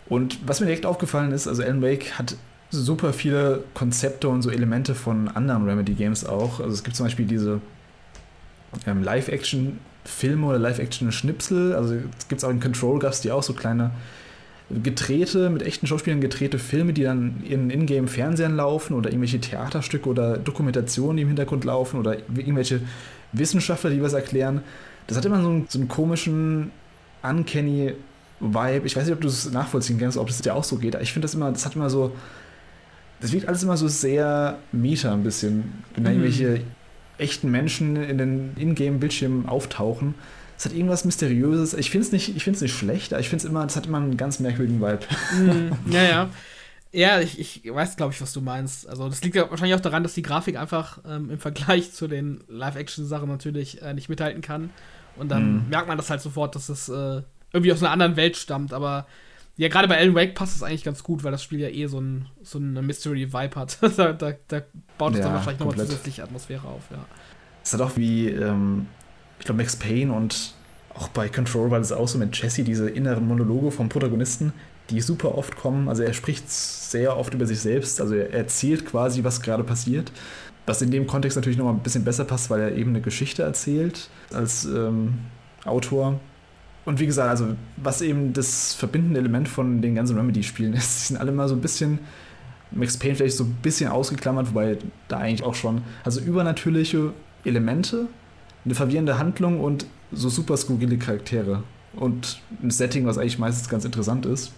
[0.08, 2.36] Und was mir direkt aufgefallen ist, also Alan Wake hat
[2.72, 6.60] super viele Konzepte und so Elemente von anderen Remedy-Games auch.
[6.60, 7.62] Also es gibt zum Beispiel diese
[8.86, 9.80] ähm, Live-Action
[10.10, 11.74] Filme oder Live-Action-Schnipsel.
[11.74, 13.92] Also es gibt auch in Control gab die auch so kleine
[14.70, 20.38] gedrehte, mit echten Schauspielern gedrehte Filme, die dann in Ingame-Fernsehern laufen oder irgendwelche Theaterstücke oder
[20.38, 22.82] Dokumentationen, die im Hintergrund laufen oder irgendwelche
[23.32, 24.62] Wissenschaftler, die was erklären.
[25.08, 26.72] Das hat immer so einen, so einen komischen,
[27.24, 27.94] uncanny
[28.40, 28.86] Vibe.
[28.86, 30.96] Ich weiß nicht, ob du es nachvollziehen kannst, ob das dir auch so geht.
[30.96, 32.16] Aber ich finde das immer, das hat immer so,
[33.22, 35.84] das wirkt alles immer so sehr meta ein bisschen.
[35.96, 36.24] Wenn da mhm.
[36.24, 36.62] irgendwelche
[37.20, 40.16] echten Menschen in den Ingame-Bildschirmen auftauchen.
[40.58, 41.74] Es hat irgendwas Mysteriöses.
[41.74, 44.18] Ich finde es nicht, nicht schlecht, aber ich finde es immer, das hat immer einen
[44.18, 45.06] ganz merkwürdigen Vibe.
[45.38, 46.30] Mm, ja, ja.
[46.92, 48.90] Ja, ich, ich weiß, glaube ich, was du meinst.
[48.90, 52.08] Also, das liegt ja wahrscheinlich auch daran, dass die Grafik einfach ähm, im Vergleich zu
[52.08, 54.72] den Live-Action-Sachen natürlich äh, nicht mithalten kann.
[55.16, 55.70] Und dann mm.
[55.70, 57.22] merkt man das halt sofort, dass es äh,
[57.54, 58.74] irgendwie aus einer anderen Welt stammt.
[58.74, 59.06] Aber
[59.60, 61.86] ja, gerade bei Alan Wake passt es eigentlich ganz gut, weil das Spiel ja eh
[61.88, 63.78] so, ein, so eine Mystery-Vibe hat.
[63.98, 64.62] da, da, da,
[64.98, 67.06] baut es ja, dann wahrscheinlich nochmal zusätzliche Atmosphäre auf, ja.
[67.62, 68.88] Es hat auch wie, ähm,
[69.38, 70.54] ich glaube, Max Payne und
[70.96, 74.54] auch bei Control war das auch so mit Jesse, diese inneren Monologe vom Protagonisten,
[74.92, 75.90] die super oft kommen.
[75.90, 80.14] Also er spricht sehr oft über sich selbst, also er erzählt quasi, was gerade passiert.
[80.68, 83.44] Was in dem Kontext natürlich nochmal ein bisschen besser passt, weil er eben eine Geschichte
[83.44, 85.16] erzählt als ähm,
[85.66, 86.22] Autor.
[86.90, 91.08] Und wie gesagt, also was eben das verbindende Element von den ganzen Remedy-Spielen ist, die
[91.10, 92.00] sind alle mal so ein bisschen,
[92.72, 97.14] Max Payne vielleicht so ein bisschen ausgeklammert, wobei da eigentlich auch schon, also übernatürliche
[97.46, 98.08] Elemente,
[98.66, 101.62] eine verwirrende Handlung und so super skurrile Charaktere.
[101.96, 104.52] Und ein Setting, was eigentlich meistens ganz interessant ist.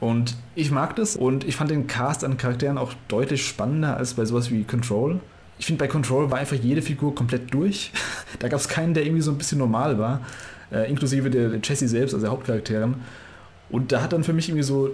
[0.00, 4.14] Und ich mag das und ich fand den Cast an Charakteren auch deutlich spannender als
[4.14, 5.20] bei sowas wie Control.
[5.58, 7.92] Ich finde, bei Control war einfach jede Figur komplett durch.
[8.38, 10.22] da gab es keinen, der irgendwie so ein bisschen normal war
[10.72, 12.94] äh, inklusive der, der selbst, also der Hauptcharakterin.
[13.70, 14.90] Und da hat dann für mich irgendwie so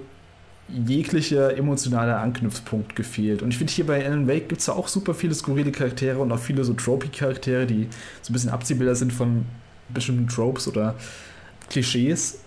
[0.69, 3.43] jeglicher emotionaler Anknüpfpunkt gefehlt.
[3.43, 6.19] Und ich finde, hier bei Alan Wake gibt es ja auch super viele skurrile Charaktere
[6.19, 7.89] und auch viele so Tropy-Charaktere, die
[8.23, 9.45] so ein bisschen Abziehbilder sind von
[9.89, 10.95] bestimmten Tropes oder
[11.69, 12.39] Klischees.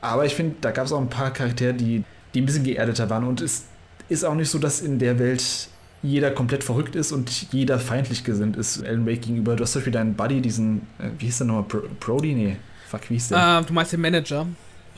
[0.00, 2.04] Aber ich finde, da gab es auch ein paar Charaktere, die,
[2.34, 3.24] die ein bisschen geerdeter waren.
[3.24, 3.64] Und es
[4.08, 5.68] ist auch nicht so, dass in der Welt
[6.02, 9.56] jeder komplett verrückt ist und jeder feindlich gesinnt ist Alan Wake gegenüber.
[9.56, 11.82] Du hast zum Beispiel deinen Buddy, diesen, äh, wie hieß der nochmal?
[12.00, 12.34] Brody?
[12.34, 12.56] Nee,
[12.90, 13.60] Fuck, wie hieß der?
[13.60, 14.46] Uh, du meinst den Manager.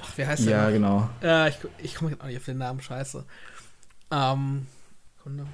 [0.03, 0.53] Ach, wer heißt der?
[0.53, 1.11] Ja, genau.
[1.22, 3.22] Äh, ich ich komme auch nicht auf den Namen, scheiße.
[4.11, 4.66] Ähm,
[5.22, 5.47] Kunde.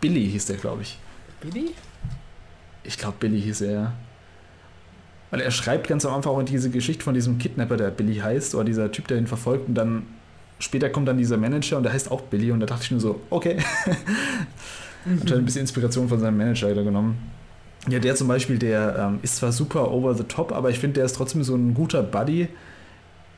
[0.00, 0.98] Billy hieß der, glaube ich.
[1.40, 1.70] Billy?
[2.82, 3.92] Ich glaube, Billy hieß er, ja.
[5.30, 8.56] Weil er schreibt ganz am Anfang auch diese Geschichte von diesem Kidnapper, der Billy heißt,
[8.56, 10.06] oder dieser Typ, der ihn verfolgt und dann
[10.58, 13.00] später kommt dann dieser Manager und der heißt auch Billy und da dachte ich nur
[13.00, 13.58] so, okay.
[15.04, 15.20] mhm.
[15.20, 17.37] Anscheinend ein bisschen Inspiration von seinem Manager wieder genommen.
[17.86, 20.94] Ja, der zum Beispiel, der ähm, ist zwar super over the top, aber ich finde,
[20.94, 22.48] der ist trotzdem so ein guter Buddy,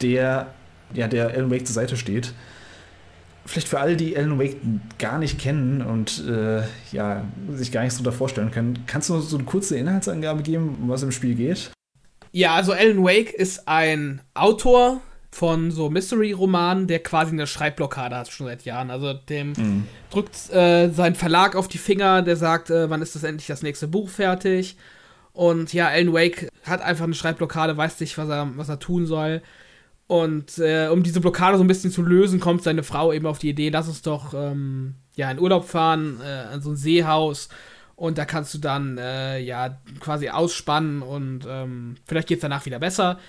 [0.01, 0.55] der,
[0.95, 2.33] ja, der Alan Wake zur Seite steht.
[3.45, 4.57] Vielleicht für alle, die Alan Wake
[4.99, 6.63] gar nicht kennen und äh,
[6.93, 10.89] ja, sich gar nichts darunter vorstellen können, kannst du so eine kurze Inhaltsangabe geben, um
[10.89, 11.71] was im Spiel geht?
[12.33, 15.01] Ja, also Alan Wake ist ein Autor,
[15.31, 18.91] von so Mystery-Romanen, der quasi eine Schreibblockade hat schon seit Jahren.
[18.91, 19.87] Also dem mhm.
[20.11, 23.63] drückt äh, sein Verlag auf die Finger, der sagt, äh, wann ist das endlich das
[23.63, 24.77] nächste Buch fertig?
[25.33, 29.07] Und ja, Alan Wake hat einfach eine Schreibblockade, weiß nicht, was er, was er tun
[29.07, 29.43] soll.
[30.09, 33.39] Und äh, um diese Blockade so ein bisschen zu lösen, kommt seine Frau eben auf
[33.39, 37.49] die Idee, lass uns doch ähm, ja in Urlaub fahren, äh, an so ein Seehaus.
[37.95, 42.67] Und da kannst du dann äh, ja quasi ausspannen und ähm, vielleicht geht es danach
[42.67, 43.21] wieder besser.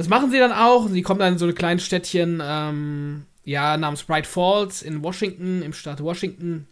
[0.00, 0.88] Das machen sie dann auch.
[0.88, 5.60] Sie kommen dann in so ein kleines Städtchen, ähm, ja, namens Bright Falls in Washington,
[5.60, 6.66] im Staat Washington.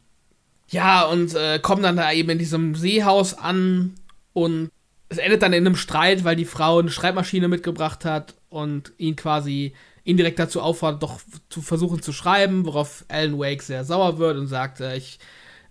[0.70, 3.96] Ja, und äh, kommen dann da eben in diesem Seehaus an
[4.32, 4.70] und
[5.10, 9.14] es endet dann in einem Streit, weil die Frau eine Schreibmaschine mitgebracht hat und ihn
[9.14, 9.74] quasi
[10.04, 11.20] indirekt dazu auffordert, doch
[11.50, 15.18] zu versuchen zu schreiben, worauf Alan Wake sehr sauer wird und sagt, äh, ich,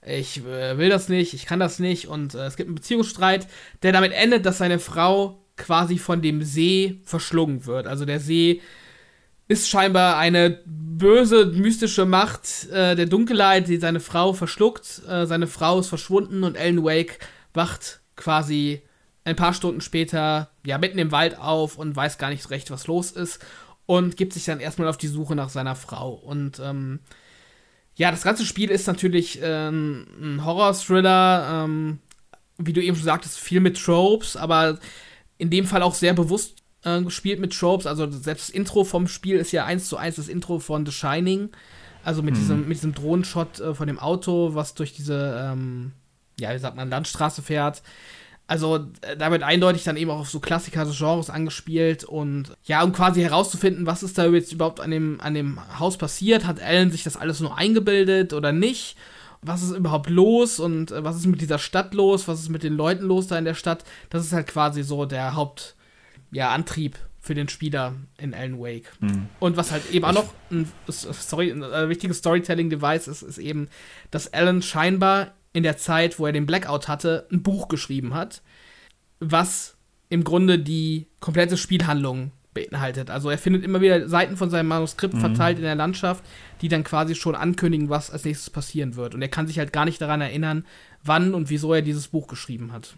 [0.06, 3.48] ich äh, will das nicht, ich kann das nicht und äh, es gibt einen Beziehungsstreit,
[3.82, 7.88] der damit endet, dass seine Frau quasi von dem See verschlungen wird.
[7.88, 8.62] Also der See
[9.48, 15.02] ist scheinbar eine böse, mystische Macht äh, der Dunkelheit, die seine Frau verschluckt.
[15.08, 17.20] Äh, seine Frau ist verschwunden und Alan Wake
[17.54, 18.82] wacht quasi
[19.24, 22.88] ein paar Stunden später ja mitten im Wald auf und weiß gar nicht recht, was
[22.88, 23.44] los ist
[23.86, 26.12] und gibt sich dann erstmal auf die Suche nach seiner Frau.
[26.12, 27.00] Und ähm,
[27.96, 32.00] ja, das ganze Spiel ist natürlich äh, ein Horror-Thriller, ähm,
[32.58, 34.78] wie du eben schon sagtest, viel mit Tropes, aber
[35.38, 37.86] in dem Fall auch sehr bewusst äh, gespielt mit Tropes.
[37.86, 40.92] Also selbst das Intro vom Spiel ist ja eins zu eins das Intro von The
[40.92, 41.50] Shining.
[42.04, 42.40] Also mit, mhm.
[42.40, 45.92] diesem, mit diesem Drohnenshot äh, von dem Auto, was durch diese, ähm,
[46.40, 47.82] ja, wie sagt man, Landstraße fährt.
[48.48, 52.82] Also äh, damit eindeutig dann eben auch auf so Klassiker des Genres angespielt und ja,
[52.82, 56.62] um quasi herauszufinden, was ist da jetzt überhaupt an dem, an dem Haus passiert, hat
[56.62, 58.96] Alan sich das alles nur eingebildet oder nicht
[59.42, 62.64] was ist überhaupt los und äh, was ist mit dieser Stadt los, was ist mit
[62.64, 63.84] den Leuten los da in der Stadt.
[64.10, 65.78] Das ist halt quasi so der Hauptantrieb
[66.32, 68.92] ja, Antrieb für den Spieler in Alan Wake.
[69.00, 69.28] Mhm.
[69.40, 73.68] Und was halt eben auch noch ein, sorry, ein äh, wichtiges Storytelling-Device ist, ist eben,
[74.12, 78.42] dass Alan scheinbar in der Zeit, wo er den Blackout hatte, ein Buch geschrieben hat,
[79.20, 79.76] was
[80.10, 83.10] im Grunde die komplette Spielhandlung beinhaltet.
[83.10, 85.20] Also er findet immer wieder Seiten von seinem Manuskript mhm.
[85.20, 86.24] verteilt in der Landschaft,
[86.62, 89.14] die dann quasi schon ankündigen, was als nächstes passieren wird.
[89.14, 90.66] Und er kann sich halt gar nicht daran erinnern,
[91.04, 92.96] wann und wieso er dieses Buch geschrieben hat.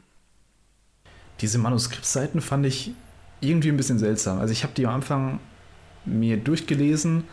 [1.41, 2.91] Diese Manuskriptseiten fand ich
[3.41, 4.39] irgendwie ein bisschen seltsam.
[4.39, 5.39] Also ich habe die am Anfang
[6.05, 7.23] mir durchgelesen,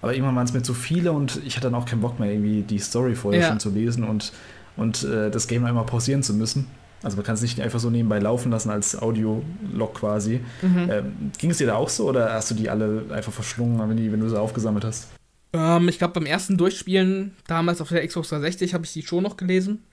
[0.00, 2.30] aber irgendwann waren es mir zu viele und ich hatte dann auch keinen Bock mehr,
[2.30, 3.48] irgendwie die Story vorher ja.
[3.48, 4.32] schon zu lesen und,
[4.76, 6.66] und äh, das Game einmal pausieren zu müssen.
[7.02, 10.40] Also man kann es nicht einfach so nebenbei laufen lassen als Audio-Log quasi.
[10.62, 10.90] Mhm.
[10.90, 13.96] Ähm, ging es dir da auch so oder hast du die alle einfach verschlungen, wenn,
[13.96, 15.08] die, wenn du sie aufgesammelt hast?
[15.52, 19.22] Ähm, ich glaube, beim ersten Durchspielen, damals auf der Xbox 360, habe ich die schon
[19.22, 19.84] noch gelesen.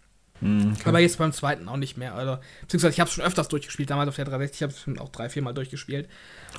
[0.41, 0.89] Mhm, okay.
[0.89, 2.15] Aber jetzt beim zweiten auch nicht mehr.
[2.15, 4.81] Also, beziehungsweise ich habe es schon öfters durchgespielt, damals auf der 360, ich habe es
[4.81, 6.09] schon auch drei, vier Mal durchgespielt.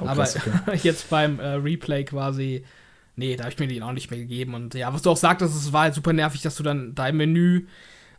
[0.01, 0.79] Oh, Aber okay.
[0.83, 2.65] jetzt beim äh, Replay quasi,
[3.17, 4.55] nee, da habe ich mir den auch nicht mehr gegeben.
[4.55, 7.17] Und ja, was du auch sagtest, es war halt super nervig, dass du dann dein
[7.17, 7.67] Menü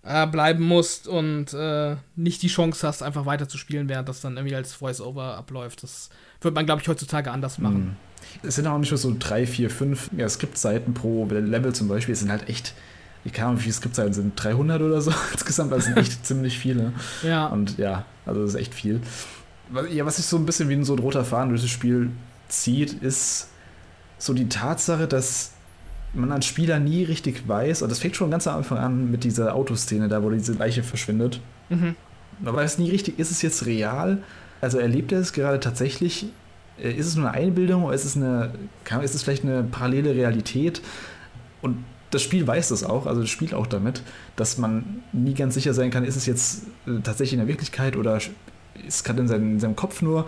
[0.07, 4.55] äh, bleiben musst und äh, nicht die Chance hast, einfach weiterzuspielen, während das dann irgendwie
[4.55, 5.83] als Voice-Over abläuft.
[5.83, 6.09] Das
[6.41, 7.97] wird man, glaube ich, heutzutage anders machen.
[8.41, 8.47] Mhm.
[8.47, 12.13] Es sind auch nicht nur so drei, vier, fünf ja, Skriptseiten pro Level zum Beispiel.
[12.13, 12.73] Es sind halt echt
[13.27, 16.57] ich keine Ahnung, wie viele Skriptseiten sind, 300 oder so insgesamt, das sind echt ziemlich
[16.57, 16.93] viele.
[17.23, 17.47] Ja.
[17.47, 19.01] Und ja, also das ist echt viel.
[19.91, 22.11] Ja, was sich so ein bisschen wie ein so ein roter Faden durch das Spiel
[22.47, 23.49] zieht, ist
[24.17, 25.51] so die Tatsache, dass
[26.13, 29.23] man als Spieler nie richtig weiß, und das fängt schon ganz am Anfang an mit
[29.23, 31.41] dieser Autoszene, da wo diese Leiche verschwindet.
[31.69, 31.95] Mhm.
[32.39, 34.19] Man weiß nie richtig, ist es jetzt real?
[34.61, 36.27] Also erlebt er es gerade tatsächlich?
[36.81, 38.51] Äh, ist es nur eine Einbildung oder ist es, eine,
[39.03, 40.81] ist es vielleicht eine parallele Realität?
[41.61, 44.01] Und das Spiel weiß das auch, also das spielt auch damit,
[44.35, 47.97] dass man nie ganz sicher sein kann, ist es jetzt äh, tatsächlich in der Wirklichkeit
[47.97, 48.31] oder ist
[48.87, 50.27] es gerade in, in seinem Kopf nur.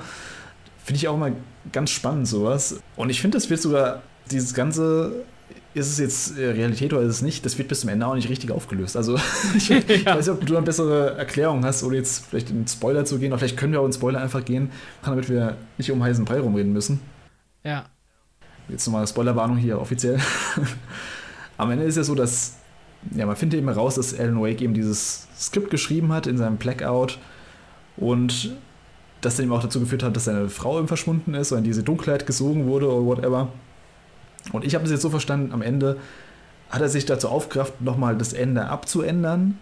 [0.83, 1.31] Finde ich auch immer
[1.71, 2.79] ganz spannend, sowas.
[2.95, 4.01] Und ich finde, das wird sogar,
[4.31, 5.23] dieses ganze,
[5.73, 8.15] ist es jetzt äh, Realität oder ist es nicht, das wird bis zum Ende auch
[8.15, 8.97] nicht richtig aufgelöst.
[8.97, 9.17] Also
[9.55, 13.05] ich, ich weiß nicht, ob du eine bessere Erklärung hast, oder jetzt vielleicht in Spoiler
[13.05, 14.71] zu gehen, oder vielleicht können wir auch in Spoiler einfach gehen,
[15.03, 16.99] damit wir nicht um heißen Brei rumreden müssen.
[17.63, 17.85] Ja.
[18.67, 20.19] Jetzt nochmal Spoilerwarnung hier offiziell.
[21.57, 22.55] Am Ende ist ja so, dass
[23.15, 26.57] ja, man findet eben heraus, dass Alan Wake eben dieses Skript geschrieben hat in seinem
[26.57, 27.17] Blackout
[27.97, 28.55] und
[29.21, 31.65] das dann eben auch dazu geführt hat, dass seine Frau eben verschwunden ist oder in
[31.65, 33.49] diese Dunkelheit gesogen wurde oder whatever.
[34.51, 35.97] Und ich habe das jetzt so verstanden, am Ende
[36.69, 39.57] hat er sich dazu aufgerafft, nochmal das Ende abzuändern.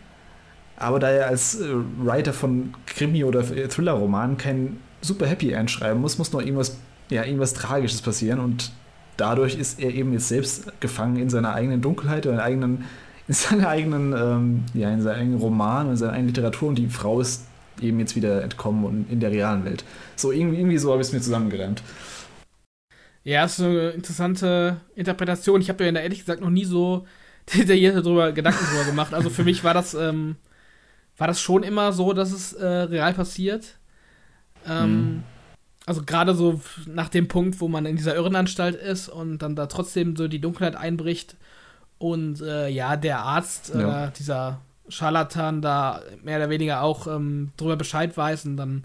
[0.77, 1.67] Aber da er als äh,
[1.99, 6.77] Writer von Krimi- oder Thriller-Romanen kein super Happy End schreiben muss, muss noch irgendwas,
[7.09, 8.39] ja, irgendwas Tragisches passieren.
[8.39, 8.71] Und
[9.15, 12.85] dadurch ist er eben jetzt selbst gefangen in seiner eigenen Dunkelheit, in, eigenen,
[13.27, 16.87] in seiner eigenen, ähm, ja, in seinem eigenen Roman, in seiner eigenen Literatur und die
[16.87, 17.45] Frau ist
[17.81, 19.83] eben jetzt wieder entkommen und in der realen Welt.
[20.15, 21.83] So irgendwie, irgendwie so habe ich es mir zusammengereimt.
[23.27, 25.59] Ja, ist eine interessante Interpretation.
[25.59, 27.05] Ich habe mir ja ehrlich gesagt noch nie so
[27.53, 29.13] detailliert darüber Gedanken drüber gemacht.
[29.13, 30.37] Also für mich war das, ähm,
[31.17, 33.77] war das schon immer so, dass es äh, real passiert.
[34.65, 35.23] Ähm, hm
[35.87, 39.67] also gerade so nach dem Punkt, wo man in dieser Irrenanstalt ist und dann da
[39.67, 41.37] trotzdem so die Dunkelheit einbricht
[41.97, 44.07] und äh, ja, der Arzt, ja.
[44.07, 44.59] Äh, dieser
[44.89, 48.83] Scharlatan da mehr oder weniger auch ähm, drüber Bescheid weiß und dann,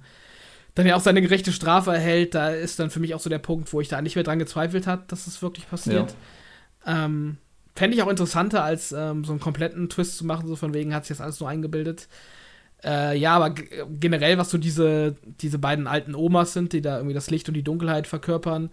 [0.74, 3.38] dann ja auch seine gerechte Strafe erhält, da ist dann für mich auch so der
[3.38, 6.14] Punkt, wo ich da nicht mehr dran gezweifelt habe, dass es das wirklich passiert.
[6.86, 7.04] Ja.
[7.04, 7.36] Ähm,
[7.74, 10.94] Fände ich auch interessanter, als ähm, so einen kompletten Twist zu machen, so von wegen
[10.94, 12.08] hat sich das alles nur eingebildet.
[12.84, 17.14] Äh, ja, aber generell, was so diese, diese beiden alten Omas sind, die da irgendwie
[17.14, 18.70] das Licht und die Dunkelheit verkörpern.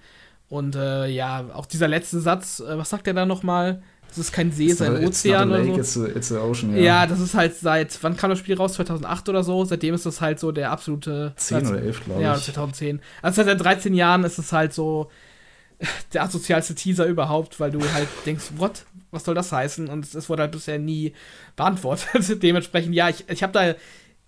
[0.50, 3.84] Und äh, ja, auch dieser letzte Satz, äh, was sagt er da nochmal?
[4.10, 5.78] Das ist kein See, es ist ein Ozean oder so.
[5.78, 6.82] It's a, it's a ocean, ja.
[6.82, 7.07] ja.
[7.07, 8.74] das ist halt seit, wann kam das Spiel raus?
[8.74, 9.64] 2008 oder so?
[9.66, 11.34] Seitdem ist das halt so der absolute.
[11.36, 12.26] 10 oder 11, glaube ich.
[12.26, 13.01] Ja, 2010.
[13.22, 15.10] Also seit 13 Jahren ist es halt so
[16.14, 18.86] der asozialste Teaser überhaupt, weil du halt denkst, what?
[19.12, 19.88] Was soll das heißen?
[19.88, 21.14] Und es wurde halt bisher nie
[21.55, 22.43] beantwortet.
[22.43, 23.74] Dementsprechend, ja, ich, ich habe da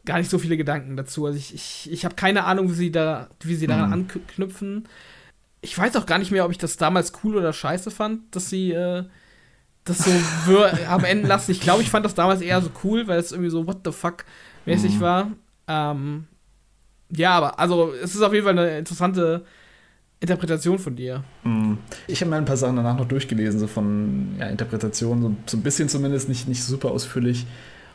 [0.05, 1.25] gar nicht so viele Gedanken dazu.
[1.25, 3.93] Also ich, ich, ich habe keine Ahnung, wie sie da, wie sie daran mhm.
[3.93, 4.88] anknüpfen.
[5.61, 8.49] Ich weiß auch gar nicht mehr, ob ich das damals cool oder scheiße fand, dass
[8.49, 9.03] sie äh,
[9.84, 10.05] das
[10.45, 11.51] so am Ende lassen.
[11.51, 13.91] Ich glaube, ich fand das damals eher so cool, weil es irgendwie so what the
[13.91, 14.25] fuck
[14.65, 14.99] mäßig mhm.
[14.99, 15.32] war.
[15.67, 16.25] Ähm,
[17.09, 19.43] ja, aber also es ist auf jeden Fall eine interessante
[20.19, 21.23] Interpretation von dir.
[21.43, 21.79] Mhm.
[22.07, 25.57] Ich habe mir ein paar Sachen danach noch durchgelesen, so von ja, Interpretationen, so, so,
[25.57, 27.45] ein bisschen zumindest, nicht, nicht super ausführlich.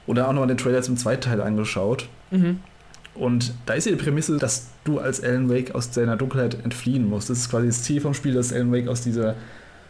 [0.06, 2.08] Oder auch nochmal den Trailer zum zweiten Teil angeschaut.
[2.30, 2.60] Mhm.
[3.14, 7.08] Und da ist ja die Prämisse, dass du als Alan Wake aus deiner Dunkelheit entfliehen
[7.08, 7.30] musst.
[7.30, 9.36] Das ist quasi das Ziel vom Spiel, dass Alan Wake aus dieser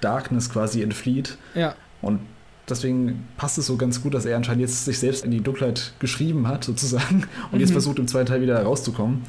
[0.00, 1.36] Darkness quasi entflieht.
[1.54, 1.74] Ja.
[2.02, 2.20] Und
[2.68, 5.92] deswegen passt es so ganz gut, dass er anscheinend jetzt sich selbst in die Dunkelheit
[5.98, 7.60] geschrieben hat, sozusagen, und mhm.
[7.60, 9.22] jetzt versucht, im zweiten Teil wieder rauszukommen.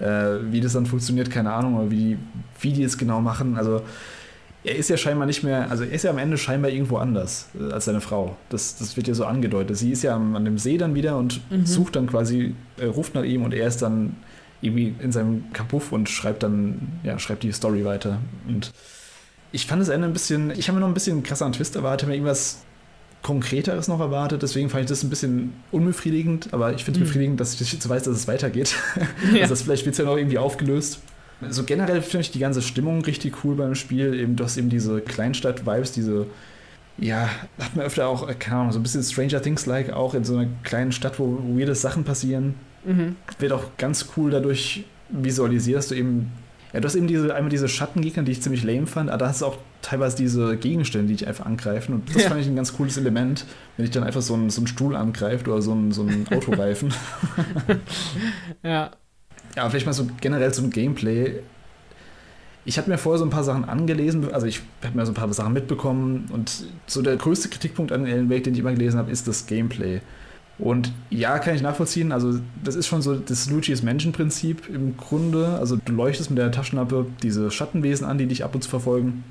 [0.00, 2.18] Äh, wie das dann funktioniert, keine Ahnung, oder wie,
[2.60, 3.56] wie die es genau machen.
[3.56, 3.82] Also
[4.64, 7.48] er ist ja scheinbar nicht mehr, also er ist ja am Ende scheinbar irgendwo anders
[7.58, 8.36] äh, als seine Frau.
[8.48, 9.76] Das, das wird ja so angedeutet.
[9.76, 11.66] Sie ist ja an dem See dann wieder und mhm.
[11.66, 14.16] sucht dann quasi, äh, ruft nach ihm und er ist dann
[14.60, 18.18] irgendwie in seinem Kapuff und schreibt dann, ja, schreibt die Story weiter.
[18.46, 18.72] Und
[19.52, 22.08] ich fand das Ende ein bisschen, ich habe mir noch ein bisschen krasseren Twist erwartet,
[22.08, 22.58] mir irgendwas
[23.22, 27.08] Konkreteres noch erwartet, deswegen fand ich das ein bisschen unbefriedigend, aber ich finde es mhm.
[27.08, 28.74] befriedigend, dass ich jetzt weiß, dass es weitergeht.
[29.32, 29.42] Ja.
[29.42, 31.00] also das vielleicht wird es ja noch irgendwie aufgelöst.
[31.50, 34.14] So generell finde ich die ganze Stimmung richtig cool beim Spiel.
[34.14, 36.26] Eben, du hast eben diese Kleinstadt-Vibes, diese,
[36.96, 37.28] ja,
[37.60, 40.48] hat man öfter auch, keine Ahnung, so ein bisschen Stranger Things-like, auch in so einer
[40.64, 42.54] kleinen Stadt, wo weirde Sachen passieren.
[42.84, 43.16] Mhm.
[43.38, 46.32] Wird auch ganz cool dadurch visualisiert, dass du eben
[46.72, 49.28] Ja, du hast eben diese, einmal diese Schattengegner, die ich ziemlich lame fand, aber da
[49.28, 51.94] hast du auch teilweise diese Gegenstände, die dich einfach angreifen.
[51.94, 52.28] Und das ja.
[52.28, 53.46] fand ich ein ganz cooles Element,
[53.76, 56.28] wenn ich dann einfach so einen, so einen Stuhl angreift oder so einen, so einen
[56.30, 56.92] Autoreifen.
[58.62, 58.90] ja.
[59.56, 61.40] Ja, vielleicht mal so generell zum Gameplay.
[62.66, 65.14] Ich hatte mir vorher so ein paar Sachen angelesen, also ich habe mir so ein
[65.14, 68.98] paar Sachen mitbekommen und so der größte Kritikpunkt an Alan Wake, den ich immer gelesen
[68.98, 70.02] habe, ist das Gameplay.
[70.58, 72.10] Und ja, kann ich nachvollziehen.
[72.10, 75.56] Also, das ist schon so das Luigi's Menschen-Prinzip im Grunde.
[75.58, 79.22] Also, du leuchtest mit der Taschenlampe diese Schattenwesen an, die dich ab und zu verfolgen,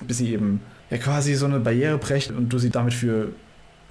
[0.00, 0.60] bis sie eben
[0.90, 3.28] ja quasi so eine Barriere brechen und du sie damit für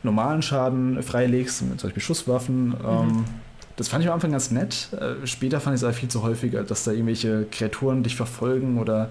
[0.01, 2.69] normalen Schaden freilegst, zum Beispiel Schusswaffen.
[2.69, 2.75] Mhm.
[2.87, 3.25] Ähm,
[3.75, 4.89] das fand ich am Anfang ganz nett.
[4.93, 8.79] Äh, später fand ich es aber viel zu häufig, dass da irgendwelche Kreaturen dich verfolgen
[8.79, 9.09] oder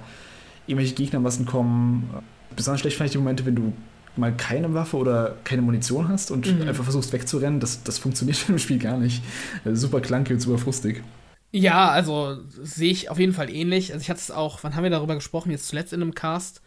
[0.67, 2.11] irgendwelche Gegnermassen kommen.
[2.55, 3.73] Besonders schlecht fand ich die Momente, wenn du
[4.17, 6.69] mal keine Waffe oder keine Munition hast und mhm.
[6.69, 9.23] einfach versuchst wegzurennen, das, das funktioniert im Spiel gar nicht.
[9.65, 11.03] Super klanke und super frustig.
[11.51, 13.93] Ja, also sehe ich auf jeden Fall ähnlich.
[13.93, 15.51] Also ich hatte es auch, wann haben wir darüber gesprochen?
[15.51, 16.63] Jetzt zuletzt in einem Cast.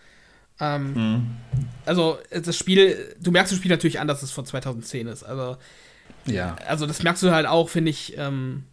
[0.60, 1.28] Ähm, mhm.
[1.86, 5.24] Also das Spiel, du merkst das Spiel natürlich an, dass es von 2010 ist.
[5.24, 5.58] Also
[6.26, 6.56] ja.
[6.68, 8.64] Also das merkst du halt auch, finde ich, ähm,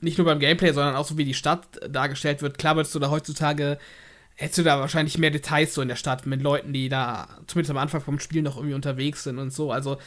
[0.00, 2.58] nicht nur beim Gameplay, sondern auch so wie die Stadt dargestellt wird.
[2.58, 3.78] Klar würdest du da heutzutage
[4.40, 7.70] hättest du da wahrscheinlich mehr Details so in der Stadt mit Leuten, die da zumindest
[7.70, 9.70] am Anfang vom Spiel noch irgendwie unterwegs sind und so.
[9.70, 9.98] Also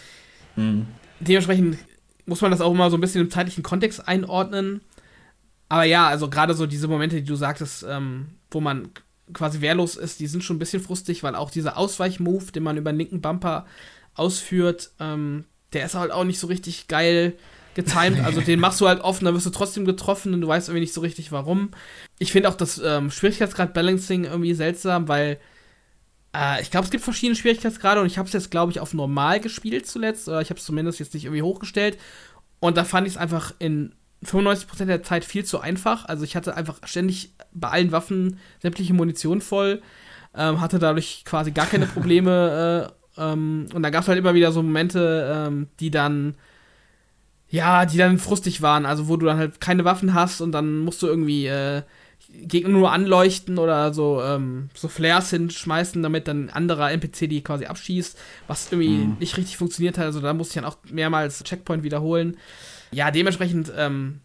[0.56, 0.88] mhm.
[1.20, 1.78] dementsprechend
[2.26, 4.82] muss man das auch immer so ein bisschen im zeitlichen Kontext einordnen.
[5.70, 8.90] Aber ja, also gerade so diese Momente, die du sagtest, ähm, wo man
[9.34, 12.78] quasi wehrlos ist, die sind schon ein bisschen frustig, weil auch dieser Ausweichmove, den man
[12.78, 13.68] über den linken Bumper
[14.16, 17.34] ausführt, ähm, der ist halt auch nicht so richtig geil
[17.76, 18.24] getimed.
[18.24, 20.82] Also den machst du halt offen, dann wirst du trotzdem getroffen und du weißt irgendwie
[20.82, 21.72] nicht so richtig warum.
[22.20, 25.40] Ich finde auch das ähm, Schwierigkeitsgrad-Balancing irgendwie seltsam, weil
[26.36, 28.94] äh, ich glaube, es gibt verschiedene Schwierigkeitsgrade und ich habe es jetzt, glaube ich, auf
[28.94, 30.28] normal gespielt zuletzt.
[30.28, 31.98] Oder ich habe es zumindest jetzt nicht irgendwie hochgestellt.
[32.60, 33.94] Und da fand ich es einfach in
[34.26, 36.06] 95% der Zeit viel zu einfach.
[36.06, 39.82] Also ich hatte einfach ständig bei allen Waffen sämtliche Munition voll.
[40.36, 42.90] Ähm, hatte dadurch quasi gar keine Probleme.
[42.90, 46.36] äh, ähm, und da gab es halt immer wieder so Momente, ähm, die dann
[47.54, 50.80] ja, die dann frustig waren, also wo du dann halt keine Waffen hast und dann
[50.80, 51.84] musst du irgendwie äh,
[52.32, 57.44] Gegner nur anleuchten oder so, ähm, so Flares hinschmeißen, damit dann ein anderer NPC die
[57.44, 59.18] quasi abschießt, was irgendwie mhm.
[59.20, 60.06] nicht richtig funktioniert hat.
[60.06, 62.38] Also da musste ich dann auch mehrmals Checkpoint wiederholen.
[62.90, 64.22] Ja, dementsprechend, ähm,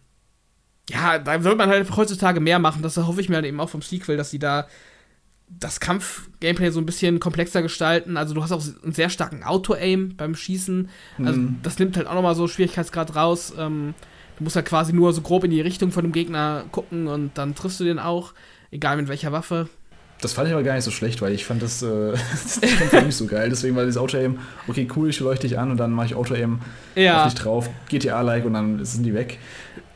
[0.89, 2.81] ja, da wird man halt heutzutage mehr machen.
[2.81, 4.67] Das hoffe ich mir halt eben auch vom Sequel, dass sie da
[5.59, 8.17] das Kampf-Gameplay so ein bisschen komplexer gestalten.
[8.17, 10.89] Also du hast auch einen sehr starken Auto-Aim beim Schießen.
[11.17, 11.59] Also mhm.
[11.63, 13.53] das nimmt halt auch nochmal so Schwierigkeitsgrad raus.
[13.57, 13.93] Ähm,
[14.37, 17.37] du musst halt quasi nur so grob in die Richtung von dem Gegner gucken und
[17.37, 18.33] dann triffst du den auch,
[18.71, 19.69] egal mit welcher Waffe.
[20.21, 23.05] Das fand ich aber gar nicht so schlecht, weil ich fand das, äh, das fand
[23.07, 23.49] nicht so geil.
[23.49, 26.59] Deswegen war dieses Auto-Aim, okay, cool, ich leuchte dich an und dann mache ich Auto-Aim
[26.95, 27.23] ja.
[27.23, 29.39] auf dich drauf, GTA-like und dann sind die weg.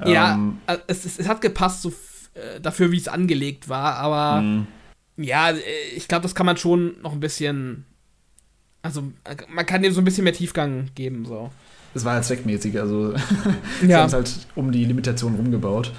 [0.05, 1.93] Ja, ähm, äh, es, es, es, hat gepasst so
[2.33, 4.67] äh, dafür, wie es angelegt war, aber mhm
[5.17, 5.61] ja, äh,
[5.95, 7.85] ich glaube, das kann man schon noch ein bisschen.
[8.81, 9.03] Also,
[9.47, 11.51] man kann dem so ein bisschen mehr Tiefgang geben, so.
[11.95, 13.13] Es war halt zweckmäßig, also
[13.81, 13.99] sie ja.
[13.99, 15.91] haben es halt um die Limitation rumgebaut.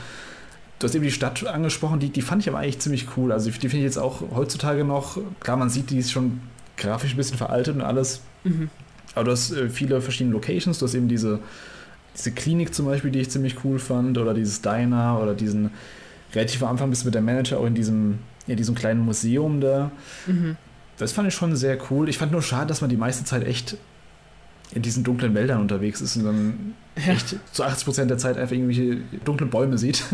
[0.79, 3.33] Du hast eben die Stadt angesprochen, die, die fand ich aber eigentlich ziemlich cool.
[3.33, 6.41] Also die finde ich jetzt auch heutzutage noch, klar, man sieht, die ist schon
[6.77, 8.21] grafisch ein bisschen veraltet und alles.
[8.43, 8.69] Mhm.
[9.15, 10.79] Aber du hast äh, viele verschiedene Locations.
[10.79, 11.39] Du hast eben diese,
[12.17, 15.71] diese Klinik zum Beispiel, die ich ziemlich cool fand, oder dieses Diner oder diesen
[16.35, 19.61] relativ am Anfang bist du mit der Manager auch in diesem ja, diesem kleinen Museum
[19.61, 19.91] da.
[20.27, 20.57] Mhm.
[20.97, 22.09] Das fand ich schon sehr cool.
[22.09, 23.77] Ich fand nur schade, dass man die meiste Zeit echt
[24.73, 27.13] in diesen dunklen Wäldern unterwegs ist und dann ja.
[27.13, 30.03] echt zu 80 Prozent der Zeit einfach irgendwelche dunklen Bäume sieht.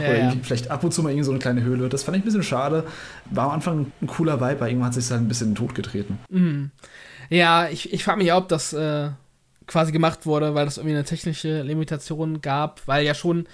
[0.00, 0.32] Ja, Oder ja.
[0.42, 1.88] vielleicht ab und zu mal irgendwie so eine kleine Höhle.
[1.88, 2.84] Das fand ich ein bisschen schade.
[3.26, 5.58] War am Anfang ein cooler Vibe, aber irgendwann hat sich halt ein bisschen in den
[5.58, 6.18] Tod getreten.
[6.30, 6.70] Mhm.
[7.28, 9.10] Ja, ich, ich frage mich auch, ob das äh,
[9.66, 13.46] quasi gemacht wurde, weil das irgendwie eine technische Limitation gab, weil ja schon,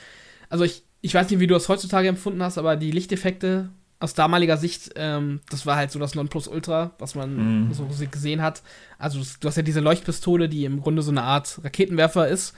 [0.48, 3.68] also ich, ich weiß nicht, wie du das heutzutage empfunden hast, aber die Lichteffekte
[4.00, 7.72] aus damaliger Sicht, ähm, das war halt so das Nonplusultra, was man mm.
[7.72, 8.62] so gesehen hat.
[8.98, 12.54] Also du hast ja diese Leuchtpistole, die im Grunde so eine Art Raketenwerfer ist.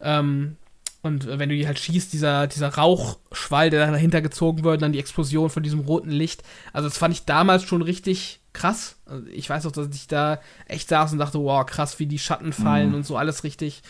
[0.00, 0.56] Ähm,
[1.02, 4.98] und wenn du die halt schießt, dieser, dieser Rauchschwall, der dahinter gezogen wird, dann die
[4.98, 6.42] Explosion von diesem roten Licht.
[6.72, 8.96] Also das fand ich damals schon richtig krass.
[9.06, 12.18] Also ich weiß auch, dass ich da echt saß und dachte, wow, krass, wie die
[12.18, 12.94] Schatten fallen mm.
[12.94, 13.82] und so alles richtig,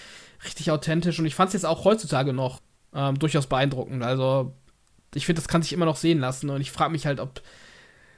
[0.45, 1.19] richtig authentisch.
[1.19, 2.61] Und ich fand es jetzt auch heutzutage noch
[2.95, 4.03] ähm, durchaus beeindruckend.
[4.03, 4.55] Also
[5.15, 6.51] ich finde, das kann sich immer noch sehen lassen.
[6.51, 7.41] Und ich frage mich halt, ob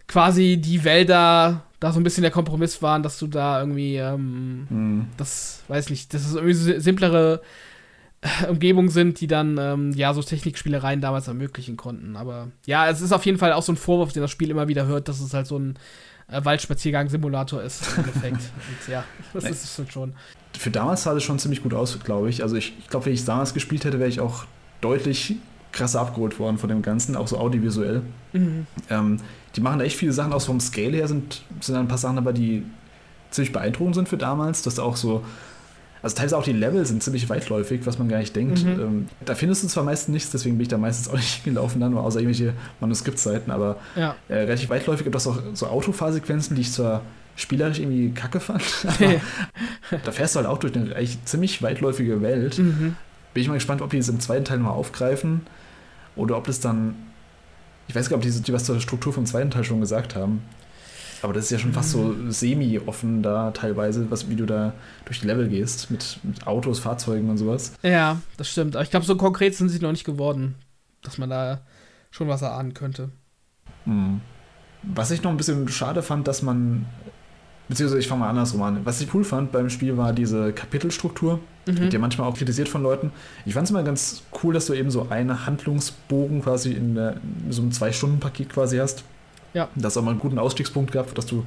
[0.08, 4.66] quasi die Wälder da so ein bisschen der Kompromiss waren, dass du da irgendwie, ähm,
[4.68, 5.06] hm.
[5.16, 7.40] das weiß nicht, dass es irgendwie so simplere
[8.20, 12.16] äh, Umgebungen sind, die dann ähm, ja so Technikspielereien damals ermöglichen konnten.
[12.16, 14.68] Aber ja, es ist auf jeden Fall auch so ein Vorwurf, den das Spiel immer
[14.68, 15.78] wieder hört, dass es halt so ein
[16.28, 18.34] äh, Waldspaziergang-Simulator ist im Endeffekt.
[18.42, 19.50] Und ja, das nee.
[19.50, 20.12] ist es halt schon.
[20.58, 22.42] Für damals sah es schon ziemlich gut aus, glaube ich.
[22.42, 24.44] Also ich, ich glaube, wenn ich es damals gespielt hätte, wäre ich auch
[24.80, 25.36] deutlich
[25.72, 28.02] krass abgeholt worden von dem Ganzen, auch so audiovisuell.
[28.32, 28.66] Mhm.
[28.88, 29.18] Ähm,
[29.56, 32.18] die machen da echt viele Sachen, auch vom Scale her sind, sind ein paar Sachen
[32.18, 32.64] aber, die
[33.30, 35.22] ziemlich beeindruckend sind für damals, dass da auch so
[36.02, 38.64] also teilweise auch die Level sind ziemlich weitläufig, was man gar nicht denkt.
[38.64, 38.80] Mhm.
[38.80, 41.80] Ähm, da findest du zwar meistens nichts, deswegen bin ich da meistens auch nicht gelaufen
[41.80, 44.16] dann, außer irgendwelche Manuskriptseiten, aber ja.
[44.28, 47.02] äh, relativ weitläufig gibt es auch so Autofahrsequenzen, die ich zwar
[47.36, 49.20] spielerisch irgendwie kacke fand, aber
[50.04, 50.94] da fährst du halt auch durch eine
[51.24, 52.58] ziemlich weitläufige Welt.
[52.58, 52.96] Mhm.
[53.34, 55.42] Bin ich mal gespannt, ob die es im zweiten Teil mal aufgreifen
[56.16, 56.94] oder ob das dann
[57.90, 60.14] ich weiß gar nicht, ob die, die was zur Struktur vom zweiten Teil schon gesagt
[60.14, 60.42] haben.
[61.22, 62.30] Aber das ist ja schon fast so mhm.
[62.30, 64.72] semi-offen da teilweise, was, wie du da
[65.04, 67.72] durch die Level gehst mit, mit Autos, Fahrzeugen und sowas.
[67.82, 68.76] Ja, das stimmt.
[68.76, 70.54] Aber ich glaube, so konkret sind sie noch nicht geworden,
[71.02, 71.60] dass man da
[72.10, 73.10] schon was erahnen könnte.
[73.84, 74.20] Hm.
[74.82, 76.86] Was ich noch ein bisschen schade fand, dass man,
[77.68, 78.86] beziehungsweise ich fange mal andersrum an.
[78.86, 81.40] Was ich cool fand beim Spiel war diese Kapitelstruktur.
[81.66, 81.78] Mhm.
[81.78, 83.12] Wird ja manchmal auch kritisiert von Leuten.
[83.44, 87.16] Ich fand es immer ganz cool, dass du eben so einen Handlungsbogen quasi in, der,
[87.44, 89.04] in so einem Zwei-Stunden-Paket quasi hast
[89.54, 89.68] ja.
[89.74, 91.44] Das auch mal einen guten Ausstiegspunkt gehabt, dass du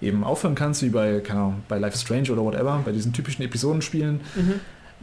[0.00, 3.12] eben aufhören kannst, wie bei, keine Ahnung, bei Life is Strange oder whatever, bei diesen
[3.12, 4.20] typischen Episodenspielen.
[4.34, 4.54] Mhm.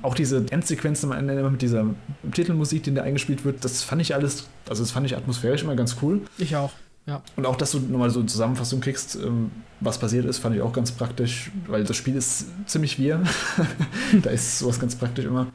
[0.02, 1.86] Auch diese Endsequenzen am Ende immer mit dieser
[2.32, 5.76] Titelmusik, die da eingespielt wird, das fand ich alles, also das fand ich atmosphärisch immer
[5.76, 6.22] ganz cool.
[6.38, 6.72] Ich auch,
[7.06, 7.22] ja.
[7.36, 10.62] Und auch, dass du nochmal so eine Zusammenfassung kriegst, ähm, was passiert ist, fand ich
[10.62, 13.24] auch ganz praktisch, weil das Spiel ist ziemlich wir.
[14.22, 15.47] da ist sowas ganz praktisch immer.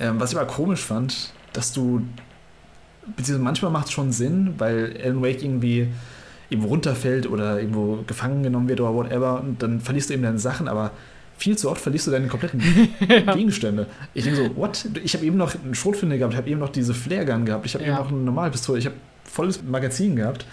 [0.00, 2.02] Ähm, was ich aber komisch fand, dass du
[3.16, 5.88] beziehungsweise manchmal macht es schon Sinn, weil Alan Wake irgendwie
[6.50, 10.38] irgendwo runterfällt oder irgendwo gefangen genommen wird oder whatever und dann verlierst du eben deine
[10.38, 10.92] Sachen, aber
[11.36, 12.60] viel zu oft verlierst du deine kompletten
[13.08, 13.34] ja.
[13.34, 13.86] Gegenstände.
[14.14, 14.86] Ich denke so, what?
[15.04, 17.74] Ich habe eben noch einen Schrotflinte gehabt, ich habe eben noch diese Flare-Gun gehabt, ich
[17.74, 17.90] habe ja.
[17.90, 18.96] eben noch eine normale Pistole, ich habe
[19.30, 20.46] volles Magazin gehabt.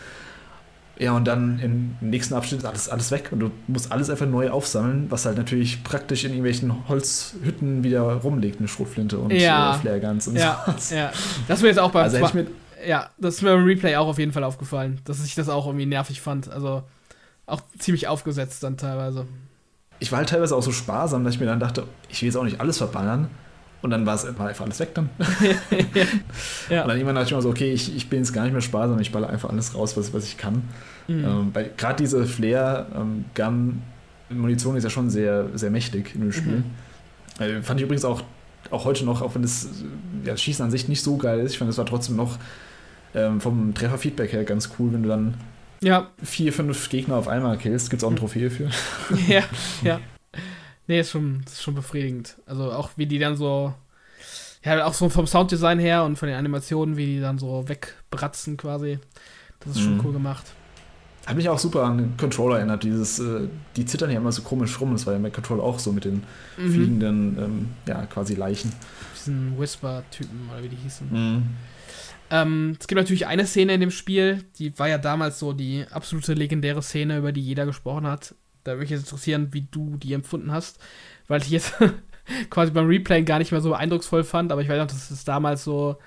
[0.98, 4.28] Ja, und dann im nächsten Abschnitt ist alles, alles weg und du musst alles einfach
[4.28, 9.76] neu aufsammeln, was halt natürlich praktisch in irgendwelchen Holzhütten wieder rumliegt, eine Schrotflinte und ja.
[9.76, 10.92] äh, Flareguns und ja, sowas.
[10.92, 11.12] Ja,
[11.50, 12.48] das mir jetzt auch beim also mir
[12.86, 15.66] ja, das ist mir beim Replay auch auf jeden Fall aufgefallen, dass ich das auch
[15.66, 16.50] irgendwie nervig fand.
[16.50, 16.84] Also
[17.46, 19.26] auch ziemlich aufgesetzt dann teilweise.
[20.00, 22.36] Ich war halt teilweise auch so sparsam, dass ich mir dann dachte, ich will jetzt
[22.36, 23.30] auch nicht alles verballern.
[23.86, 25.12] Und dann war es einfach alles weg dann.
[26.70, 26.82] ja.
[26.82, 28.64] Und dann irgendwann dachte ich mir so, okay, ich, ich bin jetzt gar nicht mehr
[28.64, 30.64] sparsam, ich baller einfach alles raus, was, was ich kann.
[31.08, 31.24] Mhm.
[31.24, 36.64] Ähm, Gerade diese Flare-Gun-Munition ähm, ist ja schon sehr, sehr mächtig in dem Spiel.
[37.38, 37.44] Mhm.
[37.44, 38.24] Äh, fand ich übrigens auch,
[38.72, 39.70] auch heute noch, auch wenn das
[40.24, 42.40] ja, Schießen an sich nicht so geil ist, ich fand es war trotzdem noch
[43.14, 45.36] ähm, vom Trefferfeedback her ganz cool, wenn du dann
[45.84, 46.08] ja.
[46.24, 48.22] vier, fünf Gegner auf einmal killst, gibt es auch eine mhm.
[48.22, 48.72] Trophäe für.
[49.28, 49.44] Ja,
[49.84, 50.00] ja.
[50.88, 52.38] Nee, ist schon, ist schon befriedigend.
[52.46, 53.74] Also auch wie die dann so,
[54.64, 58.58] ja, auch so vom Sounddesign her und von den Animationen, wie die dann so wegbratzen
[58.58, 59.00] quasi.
[59.60, 60.06] Das ist schon mhm.
[60.06, 60.46] cool gemacht.
[61.26, 62.84] Hat mich auch super an den Controller erinnert.
[62.84, 64.92] Dieses, äh, die zittern ja immer so komisch rum.
[64.92, 66.24] Das war ja bei Controller auch so mit den
[66.58, 66.72] mhm.
[66.72, 68.72] fliegenden, ähm, ja, quasi Leichen.
[69.16, 71.08] Diesen Whisper-Typen, oder wie die hießen.
[71.12, 71.44] Mhm.
[72.30, 75.86] Ähm, es gibt natürlich eine Szene in dem Spiel, die war ja damals so die
[75.92, 78.36] absolute legendäre Szene, über die jeder gesprochen hat.
[78.66, 80.80] Da würde mich jetzt interessieren, wie du die empfunden hast,
[81.28, 81.76] weil ich jetzt
[82.50, 85.24] quasi beim Replay gar nicht mehr so eindrucksvoll fand, aber ich weiß noch, dass es
[85.24, 85.98] damals so,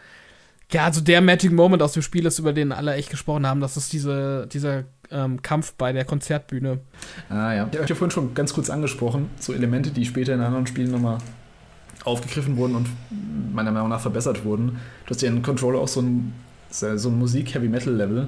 [0.73, 3.61] ja, also der Magic Moment aus dem Spiel ist, über den alle echt gesprochen haben.
[3.61, 6.81] Das ist diese, dieser ähm, Kampf bei der Konzertbühne.
[7.31, 7.69] Ah ja.
[7.71, 10.91] Ich habe ja vorhin schon ganz kurz angesprochen, so Elemente, die später in anderen Spielen
[10.91, 11.19] nochmal
[12.05, 12.89] aufgegriffen wurden und
[13.53, 14.81] meiner Meinung nach verbessert wurden.
[15.07, 16.33] Du hast ja in Controller auch so ein,
[16.71, 18.27] so ein Musik-Heavy-Metal-Level,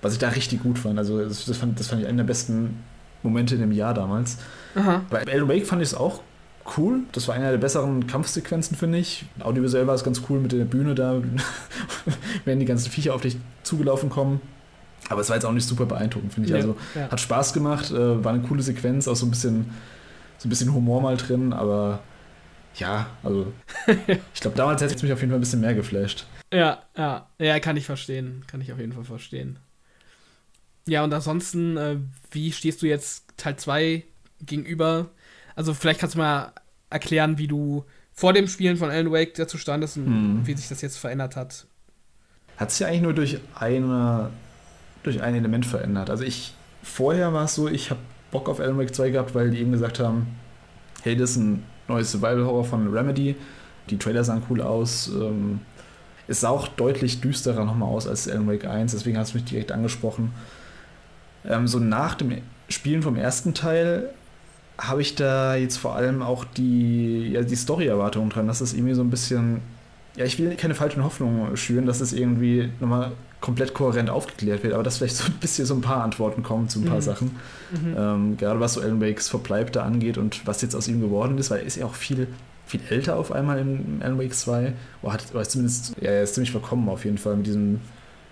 [0.00, 0.98] was ich da richtig gut fand.
[0.98, 2.82] Also das fand, das fand ich einen der besten
[3.22, 4.38] Momente in dem Jahr damals.
[4.74, 5.02] Aha.
[5.10, 6.20] Bei Alan Wake fand ich es auch
[6.76, 7.00] cool.
[7.12, 9.24] Das war einer der besseren Kampfsequenzen, finde ich.
[9.40, 11.20] Audiovisuell war es ganz cool mit der Bühne da,
[12.44, 14.40] wenn die ganzen Viecher auf dich zugelaufen kommen.
[15.08, 16.50] Aber es war jetzt auch nicht super beeindruckend, finde ich.
[16.50, 17.10] Ja, also ja.
[17.10, 19.70] hat Spaß gemacht, äh, war eine coole Sequenz, auch so ein bisschen,
[20.36, 22.00] so ein bisschen Humor mal drin, aber
[22.74, 23.52] ja, also
[24.34, 26.26] ich glaube, damals hätte es mich auf jeden Fall ein bisschen mehr geflasht.
[26.52, 28.42] Ja, ja, ja, kann ich verstehen.
[28.46, 29.58] Kann ich auf jeden Fall verstehen.
[30.88, 31.96] Ja, und ansonsten, äh,
[32.30, 34.04] wie stehst du jetzt Teil 2
[34.40, 35.10] gegenüber?
[35.54, 36.52] Also vielleicht kannst du mal
[36.90, 40.46] erklären, wie du vor dem Spielen von Alan Wake dazu standest und hm.
[40.46, 41.66] wie sich das jetzt verändert hat.
[42.56, 44.30] Hat sich ja eigentlich nur durch eine
[45.02, 46.10] durch ein Element verändert.
[46.10, 49.50] Also ich vorher war es so, ich habe Bock auf Alan Wake 2 gehabt, weil
[49.50, 50.26] die eben gesagt haben,
[51.02, 53.36] hey, das ist ein neues Survival Horror von Remedy.
[53.90, 55.08] Die Trailer sahen cool aus.
[55.08, 55.60] Ähm,
[56.26, 59.46] es sah auch deutlich düsterer nochmal aus als Alan Wake 1, deswegen hast du mich
[59.46, 60.32] direkt angesprochen.
[61.48, 62.38] Ähm, so nach dem
[62.68, 64.10] Spielen vom ersten Teil
[64.78, 68.94] habe ich da jetzt vor allem auch die, ja, die Story-Erwartung dran, dass es irgendwie
[68.94, 69.60] so ein bisschen,
[70.14, 74.74] ja, ich will keine falschen Hoffnungen schüren, dass es irgendwie nochmal komplett kohärent aufgeklärt wird,
[74.74, 77.02] aber dass vielleicht so ein bisschen so ein paar Antworten kommen zu ein paar mhm.
[77.02, 77.36] Sachen.
[77.70, 77.96] Mhm.
[77.96, 81.38] Ähm, gerade was so Alan Wakes Verbleib da angeht und was jetzt aus ihm geworden
[81.38, 82.28] ist, weil er ist ja auch viel
[82.68, 84.74] viel älter auf einmal in Alan Wake 2.
[85.02, 87.80] Oder hat, oder ist zumindest, ja, er ist ziemlich verkommen auf jeden Fall mit diesem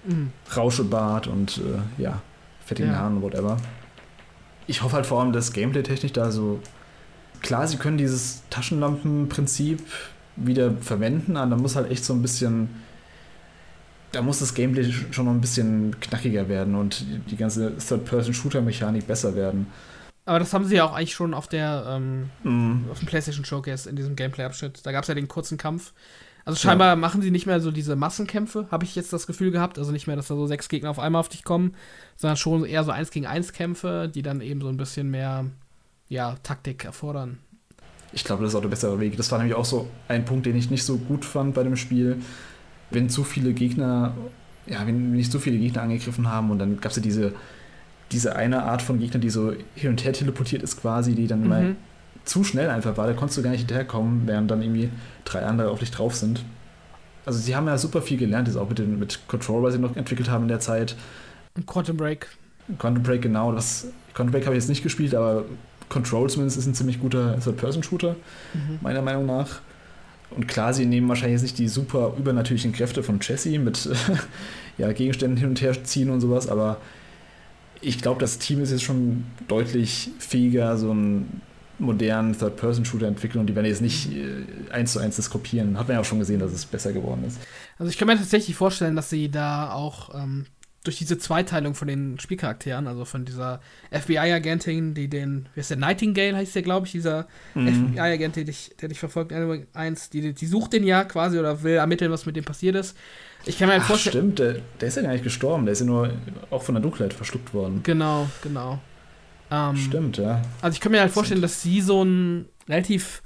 [0.05, 0.31] mhm.
[0.55, 2.21] Rauschebart und äh, ja,
[2.67, 2.99] fettigen ja.
[2.99, 3.57] Haaren, whatever.
[4.67, 6.61] Ich hoffe halt vor allem, dass Gameplay-technisch da so.
[7.41, 9.83] Klar, sie können dieses Taschenlampenprinzip
[10.37, 12.69] wieder verwenden, aber da muss halt echt so ein bisschen.
[14.13, 19.35] Da muss das Gameplay schon noch ein bisschen knackiger werden und die ganze Third-Person-Shooter-Mechanik besser
[19.35, 19.67] werden.
[20.25, 22.91] Aber das haben sie ja auch eigentlich schon auf der ähm, mm.
[22.91, 24.85] auf dem PlayStation Showcase in diesem Gameplay-Abschnitt.
[24.85, 25.93] Da gab es ja den kurzen Kampf.
[26.47, 26.97] Also scheinbar ja.
[26.97, 29.79] machen sie nicht mehr so diese Massenkämpfe, habe ich jetzt das Gefühl gehabt.
[29.79, 31.75] Also nicht mehr, dass da so sechs Gegner auf einmal auf dich kommen,
[32.17, 35.47] sondern schon eher so eins gegen eins Kämpfe, die dann eben so ein bisschen mehr
[36.09, 37.39] ja, Taktik erfordern.
[38.13, 39.17] Ich glaube, das ist auch der bessere Weg.
[39.17, 41.77] Das war nämlich auch so ein Punkt, den ich nicht so gut fand bei dem
[41.77, 42.19] Spiel.
[42.91, 44.15] Wenn zu viele Gegner,
[44.67, 47.35] ja, wenn nicht so viele Gegner angegriffen haben und dann gab es ja diese
[48.13, 51.41] diese eine Art von Gegner, die so hin und her teleportiert ist quasi, die dann
[51.41, 51.47] mhm.
[51.47, 51.75] immer
[52.27, 53.07] zu schnell einfach war.
[53.07, 54.91] Da konntest du gar nicht hinterherkommen, während dann irgendwie
[55.25, 56.45] drei andere auf dich drauf sind.
[57.25, 59.81] Also sie haben ja super viel gelernt, jetzt auch mit, den, mit Control, was sie
[59.81, 60.97] noch entwickelt haben in der Zeit.
[61.57, 62.29] Und Quantum Break.
[62.79, 63.53] Quantum Break, genau.
[63.53, 65.45] Das, Quantum Break habe ich jetzt nicht gespielt, aber
[65.89, 68.17] Control zumindest ist ein ziemlich guter Third-Person-Shooter,
[68.55, 68.79] mhm.
[68.81, 69.61] meiner Meinung nach.
[70.31, 73.89] Und klar, sie nehmen wahrscheinlich jetzt nicht die super übernatürlichen Kräfte von Jesse mit
[74.79, 76.79] ja, Gegenständen hin und her ziehen und sowas, aber
[77.81, 81.41] ich glaube, das Team ist jetzt schon deutlich fähiger, so einen
[81.79, 85.79] modernen Third-Person-Shooter entwickeln und die werden jetzt nicht äh, eins zu eins das kopieren.
[85.79, 87.39] Hat man ja auch schon gesehen, dass es besser geworden ist.
[87.79, 90.47] Also ich kann mir tatsächlich vorstellen, dass sie da auch ähm,
[90.87, 93.61] durch diese Zweiteilung von den Spielcharakteren, also von dieser
[93.91, 97.93] FBI-Agentin, die den, wie heißt der, Nightingale heißt der, glaube ich, dieser mhm.
[97.93, 99.33] FBI-Agent, der dich, der dich verfolgt,
[99.75, 102.97] eins, die, die sucht den ja quasi oder will ermitteln, was mit dem passiert ist.
[103.45, 104.33] Ich kann mir halt Ach, vorstellen.
[104.33, 106.11] Stimmt, der, der, ist ja gar nicht gestorben, der ist ja nur
[106.51, 107.81] auch von der Dunkelheit verschluckt worden.
[107.83, 108.79] Genau, genau.
[109.51, 110.43] Ähm, stimmt, ja.
[110.61, 113.23] Also ich kann mir halt vorstellen, dass sie so ein relativ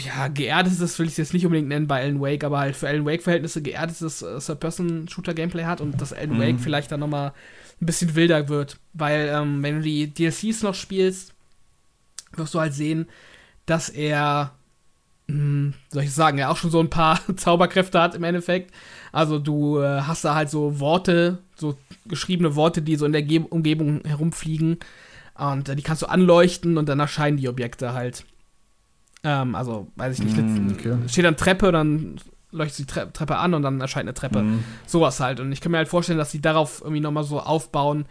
[0.00, 3.06] ja, geerdetes will ich jetzt nicht unbedingt nennen bei Alan Wake, aber halt für Alan
[3.06, 6.40] Wake-Verhältnisse geerdetes äh, Third-Person-Shooter-Gameplay hat und dass Alan mhm.
[6.40, 7.32] Wake vielleicht dann nochmal
[7.80, 8.78] ein bisschen wilder wird.
[8.92, 11.32] Weil, ähm, wenn du die DLCs noch spielst,
[12.36, 13.06] wirst du halt sehen,
[13.66, 14.52] dass er,
[15.28, 18.74] mh, hm, soll ich sagen, er auch schon so ein paar Zauberkräfte hat im Endeffekt.
[19.12, 23.22] Also du äh, hast da halt so Worte, so geschriebene Worte, die so in der
[23.22, 24.78] Ge Umgebung herumfliegen.
[25.36, 28.24] Und äh, die kannst du anleuchten und dann erscheinen die Objekte halt.
[29.22, 30.96] Ähm, also, weiß ich nicht, mm, okay.
[31.08, 32.20] steht dann Treppe, dann
[32.52, 34.42] leuchtet die Tre Treppe an und dann erscheint eine Treppe.
[34.42, 34.64] Mm.
[34.86, 35.40] Sowas halt.
[35.40, 38.06] Und ich kann mir halt vorstellen, dass sie darauf irgendwie nochmal so aufbauen.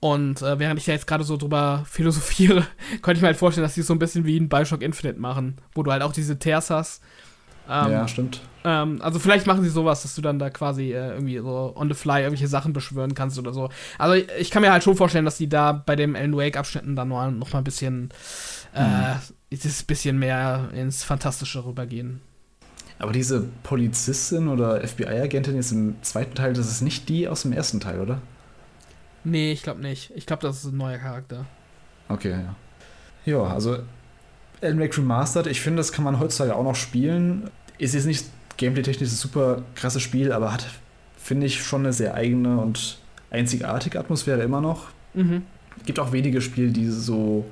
[0.00, 2.66] Und äh, während ich ja jetzt gerade so drüber philosophiere,
[3.02, 5.58] könnte ich mir halt vorstellen, dass sie so ein bisschen wie ein Bioshock Infinite machen,
[5.74, 7.02] wo du halt auch diese Tears hast.
[7.68, 8.40] Ähm, ja, stimmt.
[8.64, 11.88] Ähm, also vielleicht machen sie sowas, dass du dann da quasi äh, irgendwie so on
[11.88, 13.70] the fly irgendwelche Sachen beschwören kannst oder so.
[13.98, 16.56] Also ich, ich kann mir halt schon vorstellen, dass die da bei dem Alan Wake
[16.56, 18.10] Abschnitten dann noch, noch mal ein bisschen
[18.74, 19.20] äh, mhm
[19.52, 22.20] ein bisschen mehr ins Fantastische rübergehen.
[22.98, 27.52] Aber diese Polizistin oder FBI-Agentin jetzt im zweiten Teil, das ist nicht die aus dem
[27.52, 28.20] ersten Teil, oder?
[29.24, 30.12] Nee, ich glaube nicht.
[30.14, 31.46] Ich glaube, das ist ein neuer Charakter.
[32.08, 32.54] Okay, ja.
[33.24, 33.78] Ja, also
[34.62, 37.50] Alan Wake Remastered, ich finde, das kann man heutzutage auch noch spielen.
[37.78, 38.26] Ist jetzt nicht
[38.60, 40.66] gameplay-technisch ein super krasses Spiel, aber hat,
[41.16, 42.98] finde ich, schon eine sehr eigene und
[43.30, 44.88] einzigartige Atmosphäre immer noch.
[45.14, 45.42] Mhm.
[45.84, 47.44] Gibt auch wenige Spiele, die so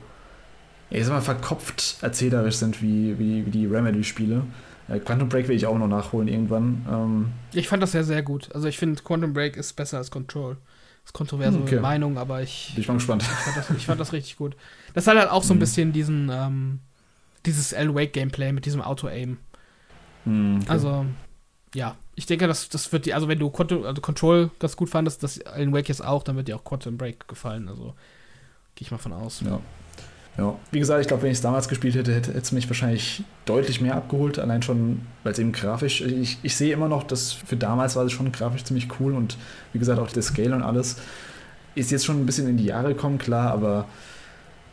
[0.90, 4.42] ich sag mal, verkopft erzählerisch sind wie, wie, wie die Remedy-Spiele.
[4.88, 6.86] Äh, Quantum Break will ich auch noch nachholen irgendwann.
[6.90, 8.48] Ähm ich fand das ja sehr gut.
[8.54, 10.54] Also ich finde Quantum Break ist besser als Control.
[10.54, 11.80] Das ist kontroverse okay.
[11.80, 12.72] Meinung, aber ich.
[12.74, 13.22] Bin ich mal gespannt.
[13.22, 14.56] Ich fand, das, ich fand das richtig gut.
[14.94, 15.60] Das hat halt auch so ein mhm.
[15.60, 16.80] bisschen diesen, ähm,
[17.44, 19.38] dieses Alan Wake Gameplay mit diesem Auto-Aim.
[20.28, 20.70] Mhm, okay.
[20.70, 21.06] Also,
[21.74, 21.96] ja.
[22.14, 25.22] Ich denke, das, das wird dir, also wenn du Quantum, also Control ganz gut fandest,
[25.22, 27.68] das Alan Wake jetzt auch, dann wird dir auch Quantum Break gefallen.
[27.68, 27.94] Also,
[28.74, 29.40] gehe ich mal von aus.
[29.44, 29.60] Ja.
[30.36, 33.24] Ja, wie gesagt, ich glaube, wenn ich es damals gespielt hätte, hätte es mich wahrscheinlich
[33.44, 34.38] deutlich mehr abgeholt.
[34.38, 38.04] Allein schon, weil es eben grafisch, ich, ich sehe immer noch, dass für damals war
[38.04, 39.36] es schon grafisch ziemlich cool und
[39.72, 40.96] wie gesagt, auch der Scale und alles
[41.74, 43.86] ist jetzt schon ein bisschen in die Jahre gekommen, klar, aber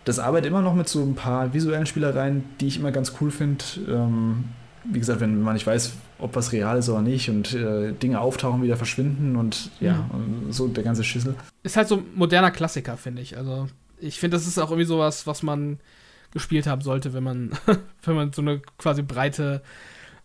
[0.03, 3.31] das arbeitet immer noch mit so ein paar visuellen Spielereien, die ich immer ganz cool
[3.31, 3.65] finde.
[3.87, 4.45] Ähm,
[4.91, 8.19] wie gesagt, wenn man nicht weiß, ob was real ist oder nicht und äh, Dinge
[8.19, 10.51] auftauchen, wieder verschwinden und ja, mhm.
[10.51, 11.35] so der ganze Schissel.
[11.63, 13.37] Ist halt so ein moderner Klassiker, finde ich.
[13.37, 13.67] Also
[13.99, 15.79] ich finde, das ist auch irgendwie sowas, was man
[16.31, 17.51] gespielt haben sollte, wenn man,
[18.03, 19.61] wenn man so eine quasi breite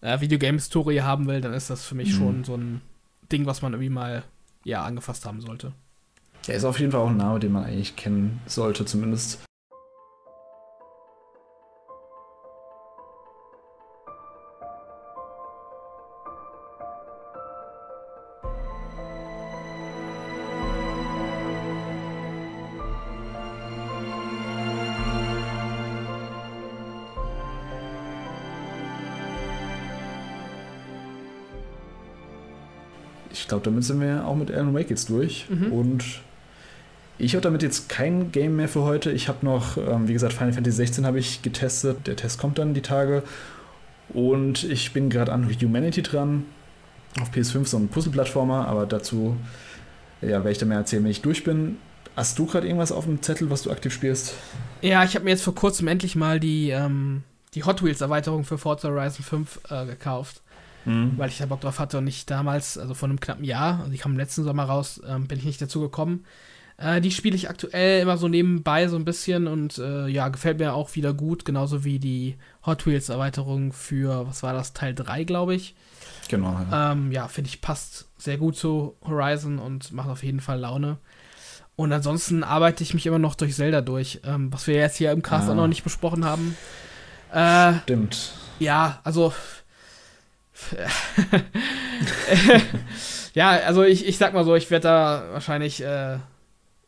[0.01, 2.17] äh, Videogame-Historie haben will, dann ist das für mich mhm.
[2.17, 2.81] schon so ein
[3.31, 4.25] Ding, was man irgendwie mal
[4.65, 5.73] ja angefasst haben sollte.
[6.47, 9.41] Ja, ist auf jeden Fall auch ein Name, den man eigentlich kennen sollte, zumindest.
[33.51, 35.47] Glaube, damit sind wir auch mit Alan Wake jetzt durch.
[35.51, 35.73] Mhm.
[35.73, 36.05] Und
[37.19, 39.13] ich habe damit jetzt kein Game mehr für heute.
[39.13, 42.07] Ich habe noch, ähm, wie gesagt, Final Fantasy 16 habe ich getestet.
[42.07, 43.23] Der Test kommt dann die Tage.
[44.09, 46.47] Und ich bin gerade an Humanity dran.
[47.21, 49.37] Auf PS5 so ein Puzzle-Plattformer, aber dazu
[50.23, 51.77] ja, werde ich dann mehr erzählen, wenn ich durch bin.
[52.17, 54.35] Hast du gerade irgendwas auf dem Zettel, was du aktiv spielst?
[54.81, 57.23] Ja, ich habe mir jetzt vor kurzem endlich mal die, ähm,
[57.55, 60.43] die Hot Wheels-Erweiterung für Forza Horizon 5 äh, gekauft.
[60.85, 61.13] Mhm.
[61.17, 63.93] Weil ich da Bock drauf hatte und nicht damals, also vor einem knappen Jahr, also
[63.93, 66.25] ich kam im letzten Sommer raus, ähm, bin ich nicht dazu gekommen.
[66.79, 70.59] Äh, die spiele ich aktuell immer so nebenbei so ein bisschen und äh, ja, gefällt
[70.59, 74.95] mir auch wieder gut, genauso wie die Hot Wheels Erweiterung für, was war das, Teil
[74.95, 75.75] 3, glaube ich.
[76.29, 76.59] Genau.
[76.71, 80.61] Ja, ähm, ja finde ich, passt sehr gut zu Horizon und macht auf jeden Fall
[80.61, 80.97] Laune.
[81.77, 85.13] Und ansonsten arbeite ich mich immer noch durch Zelda durch, ähm, was wir jetzt hier
[85.13, 85.53] im Cast ah.
[85.53, 86.57] auch noch nicht besprochen haben.
[87.33, 88.33] Äh, Stimmt.
[88.59, 89.33] Ja, also.
[93.35, 96.19] ja, also ich, ich sag mal so, ich werde da wahrscheinlich äh,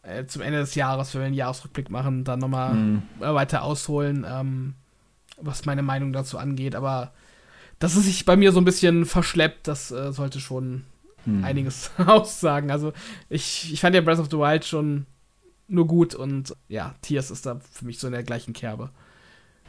[0.02, 3.02] äh, zum Ende des Jahres, wenn wir einen Jahresrückblick machen, dann nochmal mhm.
[3.18, 4.74] weiter ausholen, ähm,
[5.40, 6.74] was meine Meinung dazu angeht.
[6.74, 7.12] Aber
[7.78, 10.84] dass es sich bei mir so ein bisschen verschleppt, das äh, sollte schon
[11.24, 11.44] mhm.
[11.44, 12.70] einiges aussagen.
[12.70, 12.92] Also
[13.28, 15.06] ich, ich fand ja Breath of the Wild schon
[15.68, 18.90] nur gut und ja, Tears ist da für mich so in der gleichen Kerbe.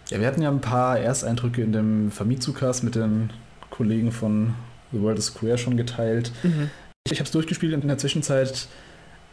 [0.09, 3.31] Ja, wir hatten ja ein paar Ersteindrücke in dem Famitsu-Cast mit den
[3.73, 4.53] Kollegen von
[4.91, 6.31] The World is Square schon geteilt.
[6.43, 6.69] Mhm.
[7.05, 8.67] Ich, ich habe es durchgespielt in der Zwischenzeit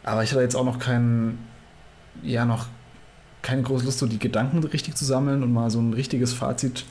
[0.03, 1.39] aber ich hatte jetzt auch noch keinen,
[2.23, 2.67] ja, noch
[3.41, 6.85] keine große Lust, so die Gedanken richtig zu sammeln und mal so ein richtiges Fazit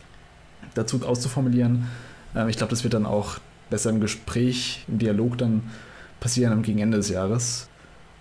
[0.74, 1.86] dazu auszuformulieren.
[2.34, 3.38] Ähm, ich glaube, das wird dann auch
[3.68, 5.62] besser im Gespräch, im Dialog dann
[6.18, 7.68] passieren am Gegenende des Jahres.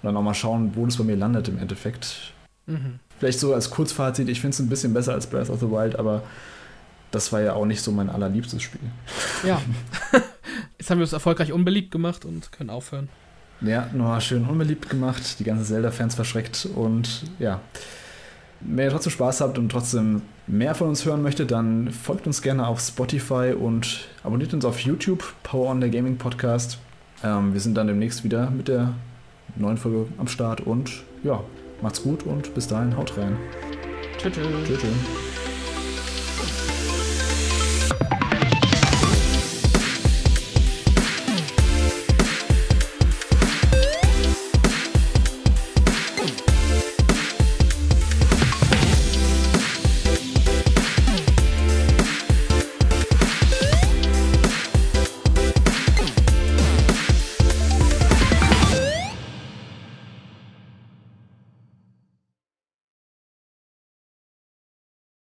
[0.01, 2.33] Und dann auch mal schauen, wo das bei mir landet im Endeffekt.
[2.67, 2.99] Mhm.
[3.19, 5.97] Vielleicht so als Kurzfazit, ich finde es ein bisschen besser als Breath of the Wild,
[5.97, 6.23] aber
[7.11, 8.81] das war ja auch nicht so mein allerliebstes Spiel.
[9.45, 9.61] Ja.
[10.77, 13.09] Jetzt haben wir es erfolgreich unbeliebt gemacht und können aufhören.
[13.61, 17.59] Ja, nochmal schön unbeliebt gemacht, die ganzen Zelda-Fans verschreckt und ja.
[18.61, 22.41] Wenn ihr trotzdem Spaß habt und trotzdem mehr von uns hören möchtet, dann folgt uns
[22.41, 26.77] gerne auf Spotify und abonniert uns auf YouTube, Power on the Gaming Podcast.
[27.23, 28.93] Ähm, wir sind dann demnächst wieder mit der
[29.55, 31.41] neuen Folge am Start und ja,
[31.81, 33.37] macht's gut und bis dahin haut rein.
[34.17, 34.33] Tschüss.
[34.33, 35.28] Tschüss.